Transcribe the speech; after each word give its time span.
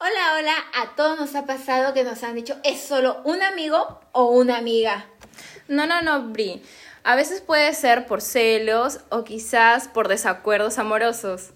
Hola, 0.00 0.38
hola, 0.38 0.54
a 0.74 0.94
todos 0.94 1.18
nos 1.18 1.34
ha 1.34 1.44
pasado 1.44 1.92
que 1.92 2.04
nos 2.04 2.22
han 2.22 2.36
dicho 2.36 2.56
es 2.62 2.80
solo 2.80 3.20
un 3.24 3.42
amigo 3.42 3.98
o 4.12 4.26
una 4.26 4.56
amiga. 4.56 5.06
No, 5.66 5.86
no, 5.86 6.02
no, 6.02 6.28
Bri. 6.28 6.62
A 7.02 7.16
veces 7.16 7.40
puede 7.40 7.74
ser 7.74 8.06
por 8.06 8.20
celos 8.20 9.00
o 9.08 9.24
quizás 9.24 9.88
por 9.88 10.06
desacuerdos 10.06 10.78
amorosos. 10.78 11.50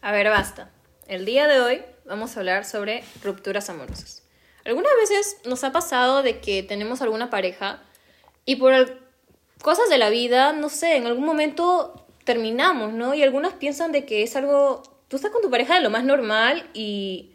A 0.00 0.12
ver, 0.12 0.30
basta. 0.30 0.70
El 1.08 1.26
día 1.26 1.46
de 1.46 1.60
hoy 1.60 1.82
vamos 2.06 2.34
a 2.34 2.40
hablar 2.40 2.64
sobre 2.64 3.04
rupturas 3.22 3.68
amorosas. 3.68 4.22
Algunas 4.64 4.92
veces 4.96 5.36
nos 5.44 5.62
ha 5.62 5.70
pasado 5.70 6.22
de 6.22 6.40
que 6.40 6.62
tenemos 6.62 7.02
alguna 7.02 7.28
pareja 7.28 7.82
y 8.46 8.56
por 8.56 8.98
cosas 9.60 9.90
de 9.90 9.98
la 9.98 10.08
vida, 10.08 10.54
no 10.54 10.70
sé, 10.70 10.96
en 10.96 11.06
algún 11.06 11.26
momento 11.26 12.06
terminamos, 12.24 12.94
¿no? 12.94 13.12
Y 13.12 13.22
algunos 13.22 13.52
piensan 13.52 13.92
de 13.92 14.06
que 14.06 14.22
es 14.22 14.36
algo, 14.36 14.82
tú 15.08 15.16
estás 15.16 15.30
con 15.30 15.42
tu 15.42 15.50
pareja 15.50 15.74
de 15.74 15.82
lo 15.82 15.90
más 15.90 16.04
normal 16.04 16.70
y 16.72 17.33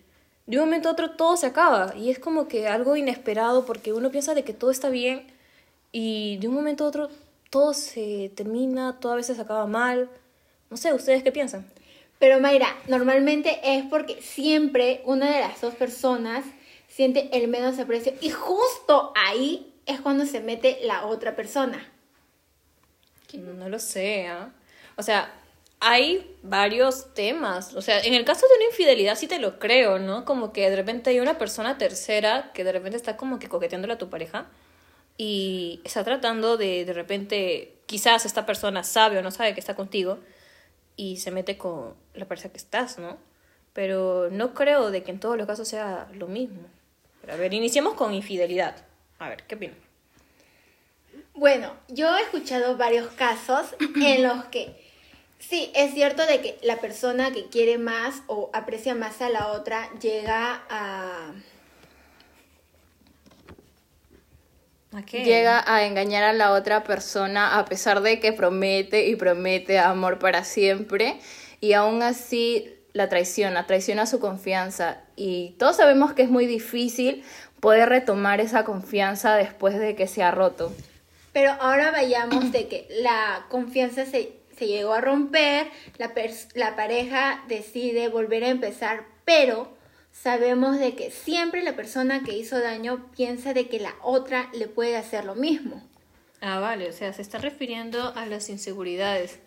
de 0.50 0.58
un 0.58 0.66
momento 0.66 0.90
a 0.90 0.94
otro 0.94 1.12
todo 1.12 1.38
se 1.38 1.46
acaba 1.46 1.94
y 1.96 2.10
es 2.10 2.18
como 2.18 2.48
que 2.48 2.68
algo 2.68 2.96
inesperado 2.96 3.68
porque 3.68 3.94
uno 3.94 4.10
piensa 4.10 4.34
de 4.34 4.44
que 4.44 4.52
todo 4.52 4.72
está 4.72 4.90
bien 4.90 5.28
y 5.92 6.38
de 6.38 6.48
un 6.48 6.56
momento 6.56 6.86
a 6.86 6.88
otro 6.88 7.12
todo 7.52 7.76
se 7.76 8.32
termina, 8.36 9.00
todo 9.00 9.12
a 9.12 9.18
veces 9.18 9.38
acaba 9.38 9.68
mal. 9.68 10.10
No 10.72 10.78
sé, 10.78 10.92
¿ustedes 10.92 11.22
qué 11.22 11.32
piensan? 11.32 11.68
Pero 12.18 12.40
Mayra, 12.40 12.76
normalmente 12.88 13.60
es 13.64 13.86
porque 13.86 14.24
siempre 14.24 15.04
una 15.06 15.30
de 15.30 15.40
las 15.40 15.62
dos 15.62 15.76
personas 15.76 16.44
siente 16.88 17.30
el 17.32 17.48
menos 17.48 17.78
aprecio 17.78 18.14
y 18.20 18.32
justo 18.32 19.14
ahí 19.16 19.72
es 19.86 20.02
cuando 20.02 20.26
se 20.26 20.40
mete 20.40 20.80
la 20.82 21.06
otra 21.06 21.36
persona. 21.36 21.88
No, 23.34 23.54
no 23.54 23.70
lo 23.70 23.78
sé, 23.78 24.26
¿ah? 24.26 24.52
O 24.98 25.04
sea, 25.04 25.32
hay 25.80 26.36
varios 26.44 27.14
temas. 27.14 27.74
O 27.74 27.82
sea, 27.82 28.00
en 28.02 28.14
el 28.14 28.26
caso 28.26 28.48
de 28.48 28.56
una 28.56 28.66
infidelidad 28.66 29.16
sí 29.16 29.28
te 29.28 29.40
lo 29.40 29.60
creo, 29.60 30.00
¿no? 30.00 30.26
Como 30.26 30.52
que 30.52 30.70
de 30.70 30.76
repente 30.76 31.10
hay 31.10 31.20
una 31.20 31.38
persona 31.38 31.78
tercera 31.78 32.52
que 32.54 32.64
de 32.64 32.72
repente 32.72 32.98
está 32.98 33.18
como 33.18 33.40
que 33.40 33.50
coqueteándole 33.50 33.94
a 33.94 33.98
tu 33.98 34.10
pareja 34.10 34.48
y 35.18 35.82
está 35.84 36.04
tratando 36.04 36.58
de, 36.58 36.86
de 36.86 36.94
repente, 36.94 37.76
quizás 37.86 38.26
esta 38.26 38.46
persona 38.46 38.84
sabe 38.84 39.18
o 39.18 39.22
no 39.22 39.32
sabe 39.32 39.54
que 39.54 39.60
está 39.60 39.76
contigo 39.76 40.20
y 40.96 41.18
se 41.18 41.32
mete 41.32 41.58
con 41.58 41.94
la 42.14 42.26
pareja 42.26 42.50
que 42.50 42.58
estás, 42.58 42.98
¿no? 43.00 43.18
Pero 43.74 44.30
no 44.32 44.54
creo 44.54 44.92
de 44.92 45.04
que 45.04 45.12
en 45.12 45.20
todos 45.20 45.38
los 45.38 45.48
casos 45.48 45.68
sea 45.68 46.10
lo 46.14 46.28
mismo. 46.28 46.64
Pero 47.22 47.34
a 47.34 47.36
ver, 47.38 47.54
iniciemos 47.54 47.94
con 47.94 48.14
infidelidad. 48.14 48.76
A 49.18 49.30
ver, 49.30 49.44
¿qué 49.44 49.56
opinas? 49.56 49.78
Bueno, 51.34 51.74
yo 51.88 52.18
he 52.18 52.22
escuchado 52.22 52.76
varios 52.76 53.08
casos 53.12 53.76
en 53.80 54.24
los 54.24 54.46
que 54.46 54.89
sí, 55.40 55.72
es 55.76 55.94
cierto 55.94 56.26
de 56.26 56.42
que 56.42 56.58
la 56.62 56.78
persona 56.78 57.32
que 57.32 57.48
quiere 57.48 57.78
más 57.78 58.22
o 58.28 58.50
aprecia 58.54 58.96
más 58.96 59.22
a 59.22 59.30
la 59.30 59.48
otra 59.48 59.90
llega 60.00 60.64
a... 60.70 61.34
¿A 64.92 65.04
qué? 65.04 65.24
Llega 65.24 65.64
a 65.72 65.86
engañar 65.86 66.24
a 66.24 66.34
la 66.34 66.52
otra 66.52 66.84
persona 66.84 67.60
a 67.60 67.66
pesar 67.66 68.02
de 68.02 68.20
que 68.20 68.34
promete 68.34 69.08
y 69.08 69.16
promete 69.16 69.78
amor 69.78 70.18
para 70.18 70.44
siempre 70.44 71.20
y 71.62 71.74
aún 71.74 72.02
así 72.02 72.76
la 72.94 73.08
traiciona, 73.08 73.68
traiciona 73.68 74.06
su 74.06 74.20
confianza 74.20 75.02
y 75.16 75.56
todos 75.60 75.78
sabemos 75.78 76.14
que 76.14 76.24
es 76.24 76.30
muy 76.30 76.48
difícil 76.48 77.24
poder 77.60 77.90
retomar 77.90 78.42
esa 78.42 78.64
confianza 78.64 79.36
después 79.36 79.78
de 79.78 79.96
que 79.96 80.08
se 80.08 80.24
ha 80.24 80.32
roto. 80.32 80.74
Pero 81.34 81.52
ahora 81.60 81.92
vayamos 81.92 82.52
de 82.52 82.68
que 82.68 82.88
la 82.90 83.46
confianza 83.50 84.06
se, 84.06 84.39
se 84.60 84.68
llegó 84.68 84.94
a 84.94 85.00
romper, 85.00 85.68
la, 85.98 86.14
la 86.54 86.76
pareja 86.76 87.44
decide 87.48 88.10
volver 88.10 88.44
a 88.44 88.50
empezar, 88.50 89.06
pero 89.24 89.74
sabemos 90.12 90.78
de 90.78 90.96
que 90.96 91.12
siempre 91.12 91.64
la 91.64 91.78
persona 91.78 92.24
que 92.24 92.38
hizo 92.38 92.60
daño 92.60 93.10
piensa 93.16 93.54
de 93.54 93.70
que 93.70 93.80
la 93.80 93.96
otra 94.04 94.50
le 94.54 94.68
puede 94.68 94.98
hacer 94.98 95.24
lo 95.24 95.36
mismo. 95.36 95.82
Ah, 96.42 96.60
vale, 96.60 96.90
o 96.90 96.92
sea, 96.92 97.14
se 97.14 97.22
está 97.22 97.38
refiriendo 97.38 98.14
a 98.16 98.26
las 98.26 98.50
inseguridades. 98.50 99.40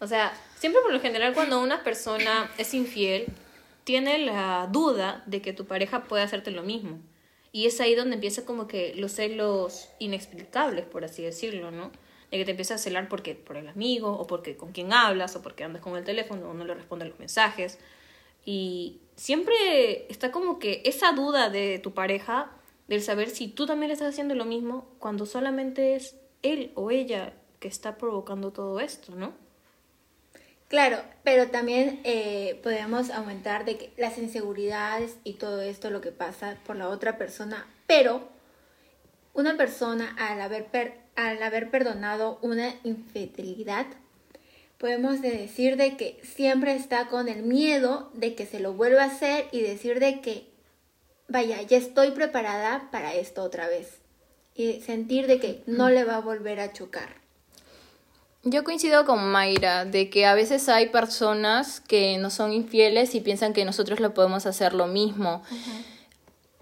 O 0.00 0.08
sea, 0.08 0.32
siempre 0.58 0.82
por 0.82 0.92
lo 0.92 1.00
general 1.00 1.32
cuando 1.32 1.60
una 1.60 1.84
persona 1.84 2.50
es 2.58 2.74
infiel, 2.74 3.26
tiene 3.84 4.18
la 4.18 4.68
duda 4.72 5.22
de 5.26 5.40
que 5.40 5.52
tu 5.52 5.66
pareja 5.66 6.02
puede 6.04 6.24
hacerte 6.24 6.50
lo 6.50 6.62
mismo. 6.62 6.98
Y 7.52 7.66
es 7.66 7.80
ahí 7.80 7.94
donde 7.94 8.14
empieza 8.14 8.44
como 8.44 8.66
que 8.66 8.94
los 8.96 9.12
celos 9.12 9.88
inexplicables, 10.00 10.84
por 10.86 11.04
así 11.04 11.22
decirlo, 11.22 11.70
¿no? 11.70 11.92
De 12.30 12.38
que 12.38 12.44
te 12.44 12.52
empiezas 12.52 12.80
a 12.80 12.84
celar 12.84 13.08
porque 13.08 13.34
por 13.34 13.56
el 13.56 13.68
amigo, 13.68 14.12
o 14.12 14.26
porque 14.26 14.56
con 14.56 14.72
quien 14.72 14.92
hablas, 14.92 15.34
o 15.36 15.42
porque 15.42 15.64
andas 15.64 15.82
con 15.82 15.96
el 15.96 16.04
teléfono, 16.04 16.50
o 16.50 16.54
no 16.54 16.64
le 16.64 16.74
responden 16.74 17.08
los 17.08 17.18
mensajes. 17.18 17.78
Y 18.44 19.00
siempre 19.16 20.06
está 20.10 20.30
como 20.30 20.58
que 20.58 20.82
esa 20.84 21.12
duda 21.12 21.50
de 21.50 21.78
tu 21.78 21.92
pareja, 21.92 22.52
del 22.88 23.02
saber 23.02 23.30
si 23.30 23.48
tú 23.48 23.66
también 23.66 23.88
le 23.88 23.94
estás 23.94 24.10
haciendo 24.10 24.34
lo 24.34 24.44
mismo, 24.44 24.88
cuando 24.98 25.26
solamente 25.26 25.94
es 25.94 26.16
él 26.42 26.72
o 26.74 26.90
ella 26.90 27.34
que 27.58 27.68
está 27.68 27.98
provocando 27.98 28.52
todo 28.52 28.80
esto, 28.80 29.14
¿no? 29.14 29.32
Claro, 30.68 30.98
pero 31.24 31.48
también 31.48 32.00
eh, 32.04 32.60
podemos 32.62 33.10
aumentar 33.10 33.64
de 33.64 33.76
que 33.76 33.92
las 33.96 34.18
inseguridades 34.18 35.16
y 35.24 35.34
todo 35.34 35.60
esto 35.62 35.90
lo 35.90 36.00
que 36.00 36.12
pasa 36.12 36.58
por 36.64 36.76
la 36.76 36.88
otra 36.88 37.18
persona, 37.18 37.66
pero 37.88 38.28
una 39.34 39.56
persona 39.56 40.14
al 40.18 40.40
haber, 40.40 40.66
per- 40.66 40.94
al 41.16 41.42
haber 41.42 41.70
perdonado 41.70 42.38
una 42.42 42.74
infidelidad, 42.84 43.86
podemos 44.78 45.20
de 45.20 45.30
decir 45.30 45.76
de 45.76 45.96
que 45.96 46.20
siempre 46.22 46.74
está 46.74 47.08
con 47.08 47.28
el 47.28 47.42
miedo 47.42 48.10
de 48.14 48.34
que 48.34 48.46
se 48.46 48.60
lo 48.60 48.72
vuelva 48.72 49.02
a 49.04 49.06
hacer 49.06 49.46
y 49.52 49.60
decir 49.60 50.00
de 50.00 50.20
que, 50.20 50.46
vaya, 51.28 51.60
ya 51.62 51.76
estoy 51.76 52.12
preparada 52.12 52.88
para 52.90 53.14
esto 53.14 53.42
otra 53.42 53.68
vez. 53.68 53.98
Y 54.54 54.80
sentir 54.80 55.26
de 55.26 55.38
que 55.38 55.62
no 55.66 55.90
le 55.90 56.04
va 56.04 56.16
a 56.16 56.20
volver 56.20 56.60
a 56.60 56.72
chocar. 56.72 57.20
Yo 58.42 58.64
coincido 58.64 59.04
con 59.04 59.30
Mayra 59.30 59.84
de 59.84 60.08
que 60.08 60.24
a 60.24 60.34
veces 60.34 60.68
hay 60.70 60.88
personas 60.88 61.80
que 61.80 62.16
no 62.16 62.30
son 62.30 62.52
infieles 62.54 63.14
y 63.14 63.20
piensan 63.20 63.52
que 63.52 63.66
nosotros 63.66 64.00
le 64.00 64.08
podemos 64.10 64.46
hacer 64.46 64.72
lo 64.72 64.86
mismo. 64.86 65.42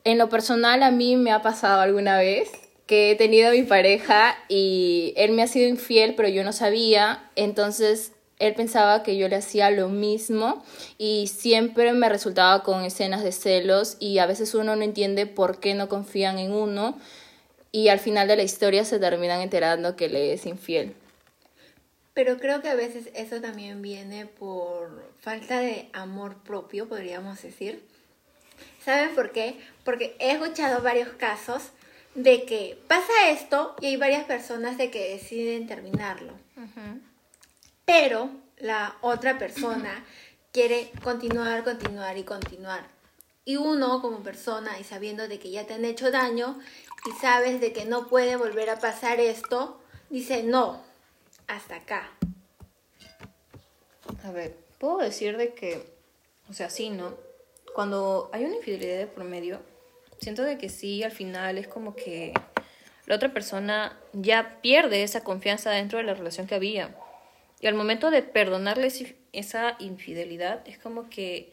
En 0.08 0.16
lo 0.16 0.30
personal 0.30 0.82
a 0.82 0.90
mí 0.90 1.16
me 1.16 1.32
ha 1.32 1.42
pasado 1.42 1.82
alguna 1.82 2.16
vez 2.16 2.50
que 2.86 3.10
he 3.10 3.14
tenido 3.14 3.48
a 3.48 3.52
mi 3.52 3.62
pareja 3.62 4.38
y 4.48 5.12
él 5.18 5.32
me 5.32 5.42
ha 5.42 5.46
sido 5.46 5.68
infiel, 5.68 6.14
pero 6.14 6.30
yo 6.30 6.44
no 6.44 6.54
sabía, 6.54 7.28
entonces 7.36 8.12
él 8.38 8.54
pensaba 8.54 9.02
que 9.02 9.18
yo 9.18 9.28
le 9.28 9.36
hacía 9.36 9.70
lo 9.70 9.90
mismo 9.90 10.64
y 10.96 11.26
siempre 11.26 11.92
me 11.92 12.08
resultaba 12.08 12.62
con 12.62 12.84
escenas 12.84 13.22
de 13.22 13.32
celos 13.32 13.98
y 14.00 14.16
a 14.16 14.24
veces 14.24 14.54
uno 14.54 14.76
no 14.76 14.82
entiende 14.82 15.26
por 15.26 15.60
qué 15.60 15.74
no 15.74 15.90
confían 15.90 16.38
en 16.38 16.54
uno 16.54 16.98
y 17.70 17.88
al 17.88 17.98
final 17.98 18.28
de 18.28 18.36
la 18.36 18.44
historia 18.44 18.86
se 18.86 18.98
terminan 18.98 19.42
enterando 19.42 19.94
que 19.94 20.08
le 20.08 20.32
es 20.32 20.46
infiel. 20.46 20.94
Pero 22.14 22.38
creo 22.38 22.62
que 22.62 22.70
a 22.70 22.74
veces 22.74 23.10
eso 23.14 23.42
también 23.42 23.82
viene 23.82 24.24
por 24.24 25.12
falta 25.20 25.60
de 25.60 25.90
amor 25.92 26.42
propio, 26.44 26.88
podríamos 26.88 27.42
decir. 27.42 27.82
¿Saben 28.88 29.14
por 29.14 29.32
qué? 29.32 29.60
Porque 29.84 30.16
he 30.18 30.30
escuchado 30.30 30.80
varios 30.80 31.10
casos 31.10 31.72
de 32.14 32.46
que 32.46 32.82
pasa 32.88 33.28
esto 33.28 33.76
y 33.82 33.88
hay 33.88 33.96
varias 33.98 34.24
personas 34.24 34.78
de 34.78 34.90
que 34.90 35.10
deciden 35.10 35.66
terminarlo. 35.66 36.32
Pero 37.84 38.30
la 38.56 38.96
otra 39.02 39.38
persona 39.38 40.02
quiere 40.52 40.90
continuar, 41.04 41.64
continuar 41.64 42.16
y 42.16 42.22
continuar. 42.22 42.88
Y 43.44 43.56
uno 43.56 44.00
como 44.00 44.22
persona 44.22 44.80
y 44.80 44.84
sabiendo 44.84 45.28
de 45.28 45.38
que 45.38 45.50
ya 45.50 45.66
te 45.66 45.74
han 45.74 45.84
hecho 45.84 46.10
daño 46.10 46.58
y 47.04 47.10
sabes 47.20 47.60
de 47.60 47.74
que 47.74 47.84
no 47.84 48.06
puede 48.06 48.36
volver 48.36 48.70
a 48.70 48.78
pasar 48.78 49.20
esto, 49.20 49.82
dice 50.08 50.44
no, 50.44 50.82
hasta 51.46 51.76
acá. 51.76 52.08
A 54.24 54.30
ver, 54.30 54.56
puedo 54.78 54.96
decir 54.96 55.36
de 55.36 55.52
que, 55.52 55.84
o 56.48 56.54
sea, 56.54 56.70
sí, 56.70 56.88
¿no? 56.88 57.27
Cuando 57.74 58.30
hay 58.32 58.44
una 58.44 58.56
infidelidad 58.56 58.98
de 58.98 59.06
por 59.06 59.24
medio, 59.24 59.60
siento 60.20 60.42
de 60.42 60.58
que 60.58 60.68
sí, 60.68 61.02
al 61.02 61.12
final 61.12 61.58
es 61.58 61.68
como 61.68 61.94
que 61.94 62.32
la 63.06 63.14
otra 63.14 63.32
persona 63.32 63.98
ya 64.12 64.58
pierde 64.60 65.02
esa 65.02 65.22
confianza 65.22 65.70
dentro 65.70 65.98
de 65.98 66.04
la 66.04 66.14
relación 66.14 66.46
que 66.46 66.54
había. 66.54 66.94
Y 67.60 67.66
al 67.66 67.74
momento 67.74 68.10
de 68.10 68.22
perdonarle 68.22 68.92
esa 69.32 69.76
infidelidad, 69.78 70.66
es 70.66 70.78
como 70.78 71.08
que 71.08 71.52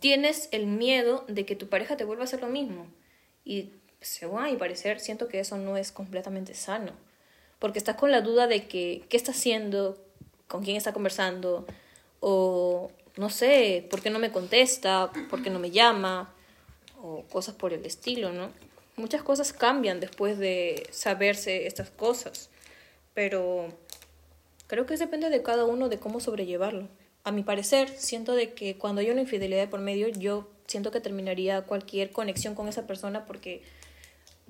tienes 0.00 0.48
el 0.52 0.66
miedo 0.66 1.24
de 1.28 1.46
que 1.46 1.56
tu 1.56 1.68
pareja 1.68 1.96
te 1.96 2.04
vuelva 2.04 2.24
a 2.24 2.24
hacer 2.24 2.40
lo 2.40 2.48
mismo. 2.48 2.86
Y 3.44 3.70
según 4.00 4.42
a 4.42 4.46
mi 4.46 4.56
parecer, 4.56 5.00
siento 5.00 5.28
que 5.28 5.40
eso 5.40 5.56
no 5.56 5.76
es 5.76 5.92
completamente 5.92 6.54
sano. 6.54 6.92
Porque 7.58 7.78
estás 7.78 7.96
con 7.96 8.10
la 8.10 8.20
duda 8.20 8.46
de 8.46 8.66
que 8.66 9.04
qué 9.08 9.16
está 9.16 9.30
haciendo, 9.30 9.96
con 10.48 10.62
quién 10.62 10.76
está 10.76 10.92
conversando, 10.92 11.66
o 12.20 12.90
no 13.16 13.30
sé, 13.30 13.86
por 13.90 14.02
qué 14.02 14.10
no 14.10 14.18
me 14.18 14.32
contesta, 14.32 15.12
por 15.30 15.42
qué 15.42 15.50
no 15.50 15.58
me 15.58 15.70
llama, 15.70 16.34
o 17.00 17.22
cosas 17.24 17.54
por 17.54 17.72
el 17.72 17.84
estilo, 17.84 18.32
¿no? 18.32 18.50
Muchas 18.96 19.22
cosas 19.22 19.52
cambian 19.52 20.00
después 20.00 20.38
de 20.38 20.86
saberse 20.90 21.66
estas 21.66 21.90
cosas, 21.90 22.50
pero 23.12 23.68
creo 24.66 24.86
que 24.86 24.96
depende 24.96 25.30
de 25.30 25.42
cada 25.42 25.64
uno 25.64 25.88
de 25.88 25.98
cómo 25.98 26.20
sobrellevarlo. 26.20 26.88
a 27.26 27.32
mi 27.32 27.42
parecer, 27.42 27.88
siento 27.88 28.34
de 28.34 28.52
que 28.52 28.76
cuando 28.76 29.00
hay 29.00 29.10
una 29.10 29.22
infidelidad 29.22 29.62
de 29.62 29.68
por 29.68 29.80
medio, 29.80 30.08
yo 30.08 30.46
siento 30.66 30.90
que 30.90 31.00
terminaría 31.00 31.62
cualquier 31.62 32.10
conexión 32.12 32.54
con 32.54 32.68
esa 32.68 32.86
persona 32.86 33.24
porque 33.24 33.62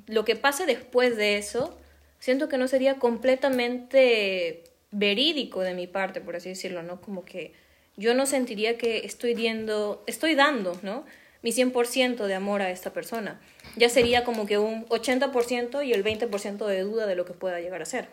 lo 0.07 0.25
que 0.25 0.35
pase 0.37 0.67
después 0.67 1.17
de 1.17 1.39
eso, 1.39 1.77
siento 2.19 2.49
que 2.49 2.59
no 2.59 2.67
sería 2.67 2.99
completamente 2.99 4.65
verídico 4.91 5.61
de 5.61 5.75
mi 5.75 5.87
parte, 5.87 6.21
por 6.21 6.37
así 6.37 6.49
decirlo, 6.49 6.83
¿no? 6.83 7.01
Como 7.01 7.25
que 7.25 7.53
yo 7.97 8.15
no 8.15 8.27
sentiría 8.27 8.79
que 8.79 9.05
estoy 9.05 9.35
dando, 9.35 10.03
estoy 10.07 10.35
dando, 10.35 10.79
¿no? 10.83 11.05
Mi 11.43 11.53
100% 11.53 12.27
de 12.27 12.35
amor 12.35 12.63
a 12.63 12.71
esta 12.71 12.93
persona. 12.93 13.41
Ya 13.77 13.89
sería 13.89 14.25
como 14.25 14.47
que 14.47 14.59
un 14.59 14.87
80% 14.87 15.87
y 15.87 15.93
el 15.93 16.05
20% 16.05 16.67
de 16.67 16.81
duda 16.81 17.07
de 17.07 17.17
lo 17.17 17.25
que 17.25 17.35
pueda 17.35 17.61
llegar 17.61 17.83
a 17.83 17.87
ser. 17.87 18.09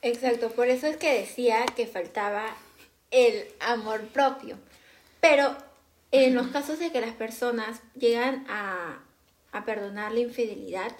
Exacto, 0.00 0.50
por 0.50 0.68
eso 0.68 0.86
es 0.86 0.96
que 0.96 1.20
decía 1.20 1.64
que 1.76 1.86
faltaba 1.86 2.56
el 3.10 3.46
amor 3.60 4.00
propio. 4.08 4.58
Pero 5.20 5.56
en 6.10 6.34
los 6.34 6.48
casos 6.48 6.78
de 6.78 6.90
que 6.90 7.00
las 7.00 7.14
personas 7.14 7.80
llegan 7.94 8.44
a, 8.48 9.02
a 9.52 9.64
perdonar 9.64 10.12
la 10.12 10.20
infidelidad, 10.20 10.92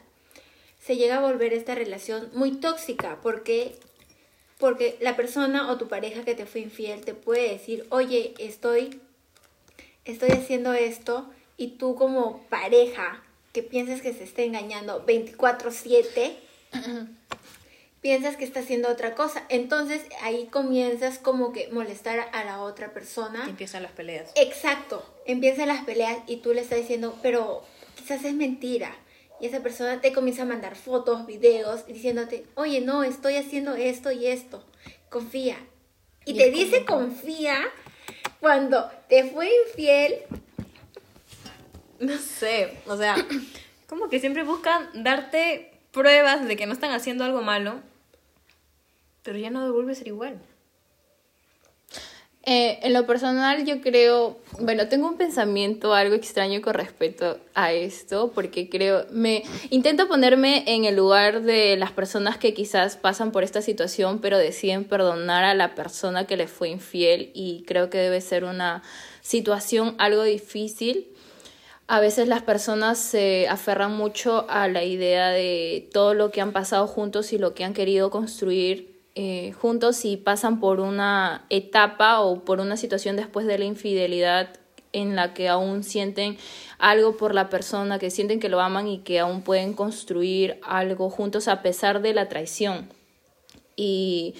se 0.80 0.96
llega 0.96 1.16
a 1.16 1.20
volver 1.20 1.52
esta 1.52 1.74
relación 1.74 2.30
muy 2.34 2.52
tóxica 2.52 3.18
porque 3.22 3.78
porque 4.62 4.96
la 5.00 5.16
persona 5.16 5.72
o 5.72 5.76
tu 5.76 5.88
pareja 5.88 6.24
que 6.24 6.36
te 6.36 6.46
fue 6.46 6.60
infiel 6.60 7.04
te 7.04 7.14
puede 7.14 7.50
decir, 7.50 7.84
"Oye, 7.88 8.32
estoy 8.38 9.00
estoy 10.04 10.30
haciendo 10.30 10.72
esto" 10.72 11.28
y 11.56 11.78
tú 11.78 11.96
como 11.96 12.46
pareja 12.48 13.24
que 13.52 13.64
piensas 13.64 14.00
que 14.02 14.12
se 14.12 14.22
está 14.22 14.42
engañando 14.42 15.04
24/7 15.04 16.36
piensas 18.02 18.36
que 18.36 18.44
está 18.44 18.60
haciendo 18.60 18.88
otra 18.88 19.16
cosa. 19.16 19.44
Entonces 19.48 20.04
ahí 20.20 20.46
comienzas 20.46 21.18
como 21.18 21.52
que 21.52 21.66
molestar 21.72 22.30
a 22.32 22.44
la 22.44 22.60
otra 22.60 22.92
persona. 22.92 23.48
empiezan 23.48 23.82
las 23.82 23.90
peleas. 23.90 24.30
Exacto, 24.36 25.04
empiezan 25.26 25.66
las 25.66 25.84
peleas 25.84 26.18
y 26.28 26.36
tú 26.36 26.54
le 26.54 26.60
estás 26.60 26.78
diciendo, 26.78 27.18
pero 27.20 27.64
quizás 27.96 28.24
es 28.24 28.34
mentira. 28.34 28.94
Y 29.42 29.46
esa 29.46 29.62
persona 29.62 30.00
te 30.00 30.14
comienza 30.14 30.42
a 30.42 30.46
mandar 30.46 30.76
fotos, 30.76 31.26
videos, 31.26 31.86
diciéndote, 31.86 32.46
oye, 32.54 32.80
no, 32.80 33.04
estoy 33.04 33.36
haciendo 33.36 33.74
esto 33.74 34.10
y 34.10 34.28
esto. 34.28 34.64
Confía. 35.10 35.58
Y, 36.24 36.34
te 36.34 36.50
dice 36.50 36.86
confía 36.86 37.58
cuando 38.40 38.90
te 39.10 39.24
fue 39.24 39.50
infiel. 39.66 40.14
No 41.98 42.16
sé, 42.16 42.78
o 42.86 42.96
sea, 42.96 43.16
como 43.88 44.08
que 44.08 44.18
siempre 44.18 44.44
buscan 44.44 45.02
darte 45.02 45.72
pruebas 45.90 46.46
de 46.46 46.56
que 46.56 46.64
no 46.64 46.72
están 46.72 46.92
haciendo 46.92 47.24
algo 47.24 47.42
malo 47.42 47.82
pero 49.22 49.38
ya 49.38 49.50
no 49.50 49.64
devuelve 49.64 49.94
ser 49.94 50.08
igual. 50.08 50.40
Eh, 52.44 52.80
en 52.82 52.92
lo 52.92 53.06
personal 53.06 53.64
yo 53.64 53.80
creo, 53.80 54.36
bueno, 54.58 54.88
tengo 54.88 55.06
un 55.06 55.16
pensamiento 55.16 55.94
algo 55.94 56.16
extraño 56.16 56.60
con 56.60 56.74
respecto 56.74 57.38
a 57.54 57.72
esto, 57.72 58.32
porque 58.34 58.68
creo, 58.68 59.06
me 59.12 59.44
intento 59.70 60.08
ponerme 60.08 60.64
en 60.66 60.84
el 60.84 60.96
lugar 60.96 61.42
de 61.42 61.76
las 61.76 61.92
personas 61.92 62.38
que 62.38 62.52
quizás 62.52 62.96
pasan 62.96 63.30
por 63.30 63.44
esta 63.44 63.62
situación, 63.62 64.18
pero 64.20 64.38
deciden 64.38 64.84
perdonar 64.84 65.44
a 65.44 65.54
la 65.54 65.76
persona 65.76 66.26
que 66.26 66.36
les 66.36 66.50
fue 66.50 66.70
infiel 66.70 67.30
y 67.32 67.62
creo 67.64 67.90
que 67.90 67.98
debe 67.98 68.20
ser 68.20 68.42
una 68.42 68.82
situación 69.20 69.94
algo 69.98 70.24
difícil. 70.24 71.06
A 71.86 72.00
veces 72.00 72.26
las 72.26 72.42
personas 72.42 72.98
se 72.98 73.46
aferran 73.48 73.92
mucho 73.92 74.46
a 74.48 74.66
la 74.66 74.82
idea 74.82 75.28
de 75.28 75.88
todo 75.92 76.14
lo 76.14 76.32
que 76.32 76.40
han 76.40 76.52
pasado 76.52 76.88
juntos 76.88 77.32
y 77.32 77.38
lo 77.38 77.54
que 77.54 77.62
han 77.62 77.74
querido 77.74 78.10
construir 78.10 78.91
eh, 79.14 79.52
juntos 79.52 80.04
y 80.04 80.16
pasan 80.16 80.58
por 80.58 80.80
una 80.80 81.44
etapa 81.50 82.20
o 82.20 82.44
por 82.44 82.60
una 82.60 82.76
situación 82.76 83.16
después 83.16 83.46
de 83.46 83.58
la 83.58 83.66
infidelidad 83.66 84.58
en 84.92 85.16
la 85.16 85.34
que 85.34 85.48
aún 85.48 85.84
sienten 85.84 86.38
algo 86.78 87.16
por 87.16 87.34
la 87.34 87.48
persona, 87.48 87.98
que 87.98 88.10
sienten 88.10 88.40
que 88.40 88.48
lo 88.48 88.60
aman 88.60 88.88
y 88.88 88.98
que 88.98 89.18
aún 89.18 89.42
pueden 89.42 89.74
construir 89.74 90.58
algo 90.62 91.10
juntos 91.10 91.48
a 91.48 91.62
pesar 91.62 92.02
de 92.02 92.14
la 92.14 92.28
traición. 92.28 92.88
Y 93.76 94.34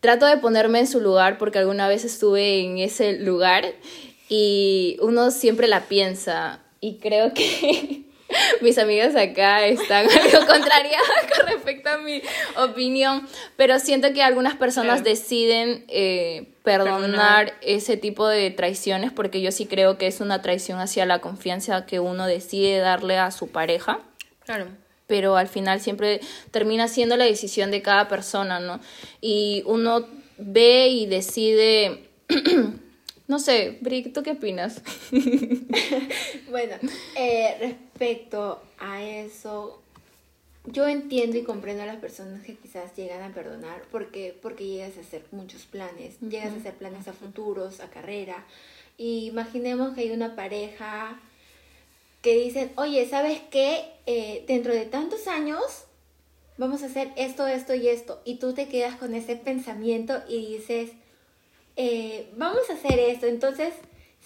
trato 0.00 0.26
de 0.26 0.36
ponerme 0.38 0.80
en 0.80 0.86
su 0.86 1.00
lugar 1.00 1.38
porque 1.38 1.58
alguna 1.58 1.88
vez 1.88 2.04
estuve 2.04 2.60
en 2.60 2.78
ese 2.78 3.18
lugar 3.18 3.64
y 4.28 4.96
uno 5.00 5.30
siempre 5.30 5.68
la 5.68 5.86
piensa 5.88 6.60
y 6.80 6.96
creo 6.96 7.34
que 7.34 8.04
mis 8.60 8.78
amigas 8.78 9.14
acá 9.16 9.66
están 9.66 10.06
algo 10.10 10.46
contrariadas 10.46 11.08
con 11.36 11.46
respecto 11.46 11.88
a 11.90 11.98
mi 11.98 12.22
opinión, 12.56 13.26
pero 13.56 13.78
siento 13.78 14.12
que 14.12 14.22
algunas 14.22 14.56
personas 14.56 15.04
deciden 15.04 15.84
eh, 15.88 16.48
perdonar, 16.62 17.54
ese 17.62 17.96
tipo 17.96 18.26
de 18.28 18.50
traiciones 18.50 19.12
porque 19.12 19.40
yo 19.40 19.52
sí 19.52 19.66
creo 19.66 19.98
que 19.98 20.06
es 20.06 20.20
una 20.20 20.42
traición 20.42 20.80
hacia 20.80 21.06
la 21.06 21.20
confianza 21.20 21.86
que 21.86 22.00
uno 22.00 22.26
decide 22.26 22.78
darle 22.78 23.18
a 23.18 23.30
su 23.30 23.48
pareja. 23.48 24.00
Claro 24.44 24.68
pero 25.08 25.38
al 25.38 25.48
final 25.48 25.80
siempre 25.80 26.20
termina 26.50 26.86
siendo 26.86 27.16
la 27.16 27.24
decisión 27.24 27.70
de 27.70 27.80
cada 27.80 28.08
persona, 28.08 28.60
¿no? 28.60 28.78
Y 29.22 29.62
uno 29.64 30.06
ve 30.36 30.88
y 30.88 31.06
decide 31.06 32.10
No 33.28 33.38
sé, 33.38 33.76
Brick, 33.82 34.14
¿tú 34.14 34.22
qué 34.22 34.32
opinas? 34.32 34.80
bueno, 36.50 36.76
eh, 37.14 37.56
respecto 37.60 38.62
a 38.78 39.04
eso, 39.04 39.82
yo 40.64 40.88
entiendo 40.88 41.36
y 41.36 41.42
comprendo 41.42 41.82
a 41.82 41.86
las 41.86 41.98
personas 41.98 42.42
que 42.42 42.56
quizás 42.56 42.96
llegan 42.96 43.22
a 43.22 43.34
perdonar 43.34 43.82
porque, 43.92 44.34
porque 44.40 44.66
llegas 44.66 44.96
a 44.96 45.02
hacer 45.02 45.24
muchos 45.30 45.66
planes, 45.66 46.18
llegas 46.20 46.54
a 46.54 46.56
hacer 46.56 46.72
planes 46.74 47.06
a 47.06 47.12
futuros, 47.12 47.80
a 47.80 47.90
carrera. 47.90 48.46
Y 48.96 49.26
imaginemos 49.26 49.94
que 49.94 50.00
hay 50.00 50.10
una 50.10 50.34
pareja 50.34 51.20
que 52.22 52.34
dicen, 52.34 52.72
oye, 52.76 53.06
¿sabes 53.06 53.42
qué? 53.50 53.84
Eh, 54.06 54.44
dentro 54.48 54.72
de 54.72 54.86
tantos 54.86 55.26
años 55.28 55.84
vamos 56.56 56.82
a 56.82 56.86
hacer 56.86 57.12
esto, 57.16 57.46
esto 57.46 57.74
y 57.74 57.88
esto. 57.88 58.22
Y 58.24 58.36
tú 58.36 58.54
te 58.54 58.68
quedas 58.68 58.96
con 58.96 59.14
ese 59.14 59.36
pensamiento 59.36 60.22
y 60.28 60.56
dices, 60.56 60.92
eh, 61.78 62.28
vamos 62.36 62.68
a 62.68 62.72
hacer 62.74 62.98
esto. 62.98 63.26
Entonces, 63.26 63.72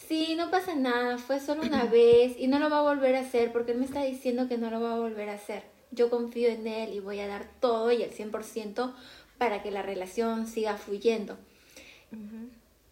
sí, 0.08 0.34
no 0.36 0.50
pasa 0.50 0.74
nada, 0.74 1.18
fue 1.18 1.38
solo 1.38 1.62
una 1.62 1.84
vez 1.84 2.34
y 2.38 2.48
no 2.48 2.58
lo 2.58 2.70
va 2.70 2.78
a 2.78 2.82
volver 2.82 3.14
a 3.14 3.20
hacer 3.20 3.52
porque 3.52 3.72
él 3.72 3.78
me 3.78 3.84
está 3.84 4.02
diciendo 4.02 4.48
que 4.48 4.56
no 4.56 4.70
lo 4.70 4.80
va 4.80 4.94
a 4.94 4.98
volver 4.98 5.28
a 5.28 5.34
hacer. 5.34 5.62
Yo 5.90 6.08
confío 6.08 6.48
en 6.48 6.66
él 6.66 6.94
y 6.94 7.00
voy 7.00 7.20
a 7.20 7.28
dar 7.28 7.46
todo 7.60 7.92
y 7.92 8.02
el 8.02 8.10
100% 8.10 8.94
para 9.36 9.62
que 9.62 9.70
la 9.70 9.82
relación 9.82 10.46
siga 10.46 10.78
fluyendo. 10.78 11.36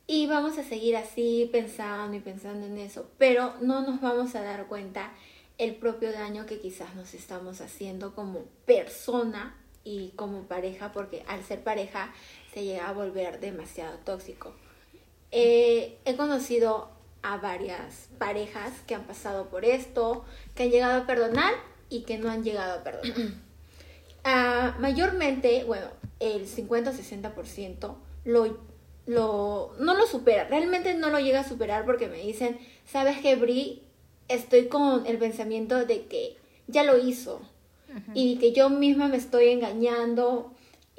Y 0.06 0.26
vamos 0.26 0.58
a 0.58 0.62
seguir 0.62 0.96
así 0.96 1.48
pensando 1.50 2.16
y 2.16 2.20
pensando 2.20 2.66
en 2.66 2.76
eso, 2.78 3.08
pero 3.16 3.54
no 3.62 3.80
nos 3.80 4.00
vamos 4.00 4.34
a 4.34 4.42
dar 4.42 4.66
cuenta 4.66 5.12
el 5.56 5.74
propio 5.76 6.12
daño 6.12 6.46
que 6.46 6.58
quizás 6.58 6.94
nos 6.94 7.14
estamos 7.14 7.60
haciendo 7.62 8.14
como 8.14 8.44
persona 8.66 9.56
y 9.84 10.10
como 10.16 10.42
pareja, 10.42 10.92
porque 10.92 11.22
al 11.26 11.42
ser 11.44 11.62
pareja 11.62 12.12
se 12.52 12.64
llega 12.64 12.88
a 12.88 12.92
volver 12.92 13.40
demasiado 13.40 13.98
tóxico. 13.98 14.52
Eh, 15.30 15.98
he 16.04 16.16
conocido 16.16 16.90
a 17.22 17.36
varias 17.36 18.08
parejas 18.18 18.72
que 18.86 18.94
han 18.94 19.04
pasado 19.04 19.48
por 19.48 19.64
esto, 19.64 20.24
que 20.54 20.64
han 20.64 20.70
llegado 20.70 21.02
a 21.02 21.06
perdonar 21.06 21.54
y 21.88 22.02
que 22.02 22.18
no 22.18 22.30
han 22.30 22.42
llegado 22.44 22.80
a 22.80 22.84
perdonar. 22.84 23.16
Ah, 24.22 24.76
mayormente, 24.78 25.64
bueno, 25.64 25.86
el 26.18 26.46
50-60% 26.46 27.94
lo, 28.26 28.58
lo, 29.06 29.74
no 29.78 29.94
lo 29.94 30.06
supera, 30.06 30.44
realmente 30.44 30.92
no 30.92 31.08
lo 31.08 31.20
llega 31.20 31.40
a 31.40 31.48
superar 31.48 31.86
porque 31.86 32.06
me 32.06 32.18
dicen, 32.18 32.58
sabes 32.84 33.18
que 33.20 33.36
Bri, 33.36 33.82
estoy 34.28 34.68
con 34.68 35.06
el 35.06 35.16
pensamiento 35.16 35.86
de 35.86 36.04
que 36.04 36.36
ya 36.66 36.84
lo 36.84 36.98
hizo 36.98 37.40
y 38.12 38.36
que 38.36 38.52
yo 38.52 38.68
misma 38.68 39.08
me 39.08 39.16
estoy 39.16 39.48
engañando 39.48 40.52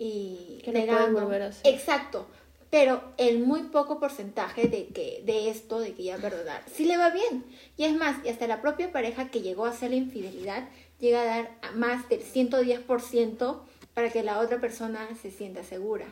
y 0.03 0.57
que 0.63 0.71
negando. 0.71 1.21
volver 1.21 1.43
a 1.43 1.51
Exacto. 1.63 2.25
Pero 2.71 3.03
el 3.17 3.39
muy 3.39 3.63
poco 3.63 3.99
porcentaje 3.99 4.67
de 4.67 4.87
que 4.87 5.21
de 5.25 5.49
esto, 5.49 5.79
de 5.79 5.93
que 5.93 6.03
ya 6.03 6.17
perdonar, 6.17 6.63
sí 6.73 6.85
le 6.85 6.97
va 6.97 7.11
bien. 7.11 7.45
Y 7.77 7.83
es 7.83 7.93
más, 7.93 8.25
y 8.25 8.29
hasta 8.29 8.47
la 8.47 8.61
propia 8.61 8.91
pareja 8.91 9.29
que 9.29 9.41
llegó 9.41 9.65
a 9.65 9.69
hacer 9.69 9.91
la 9.91 9.97
infidelidad 9.97 10.67
llega 10.99 11.21
a 11.21 11.25
dar 11.25 11.51
más 11.75 12.09
del 12.09 12.21
110% 12.23 13.59
para 13.93 14.09
que 14.09 14.23
la 14.23 14.39
otra 14.39 14.59
persona 14.59 15.07
se 15.21 15.29
sienta 15.29 15.63
segura. 15.63 16.07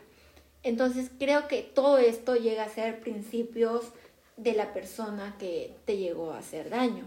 Entonces 0.61 1.09
creo 1.17 1.47
que 1.47 1.63
todo 1.63 1.97
esto 1.97 2.35
llega 2.35 2.65
a 2.65 2.69
ser 2.69 2.99
principios 2.99 3.85
de 4.37 4.53
la 4.53 4.71
persona 4.71 5.35
que 5.39 5.73
te 5.85 5.97
llegó 5.97 6.33
a 6.33 6.39
hacer 6.39 6.69
daño. 6.69 7.05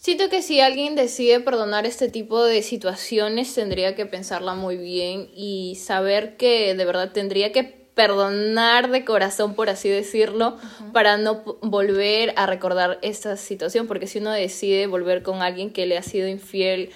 Siento 0.00 0.30
que 0.30 0.40
si 0.40 0.62
alguien 0.62 0.94
decide 0.94 1.40
perdonar 1.40 1.84
este 1.84 2.08
tipo 2.08 2.42
de 2.42 2.62
situaciones, 2.62 3.54
tendría 3.54 3.94
que 3.94 4.06
pensarla 4.06 4.54
muy 4.54 4.78
bien 4.78 5.28
y 5.36 5.74
saber 5.74 6.38
que 6.38 6.74
de 6.74 6.84
verdad 6.86 7.12
tendría 7.12 7.52
que 7.52 7.64
perdonar 7.64 8.90
de 8.90 9.04
corazón, 9.04 9.54
por 9.54 9.68
así 9.68 9.90
decirlo, 9.90 10.56
para 10.94 11.18
no 11.18 11.42
volver 11.60 12.32
a 12.36 12.46
recordar 12.46 12.98
esta 13.02 13.36
situación, 13.36 13.86
porque 13.86 14.06
si 14.06 14.20
uno 14.20 14.30
decide 14.30 14.86
volver 14.86 15.22
con 15.22 15.42
alguien 15.42 15.70
que 15.70 15.84
le 15.84 15.98
ha 15.98 16.02
sido 16.02 16.28
infiel 16.28 16.92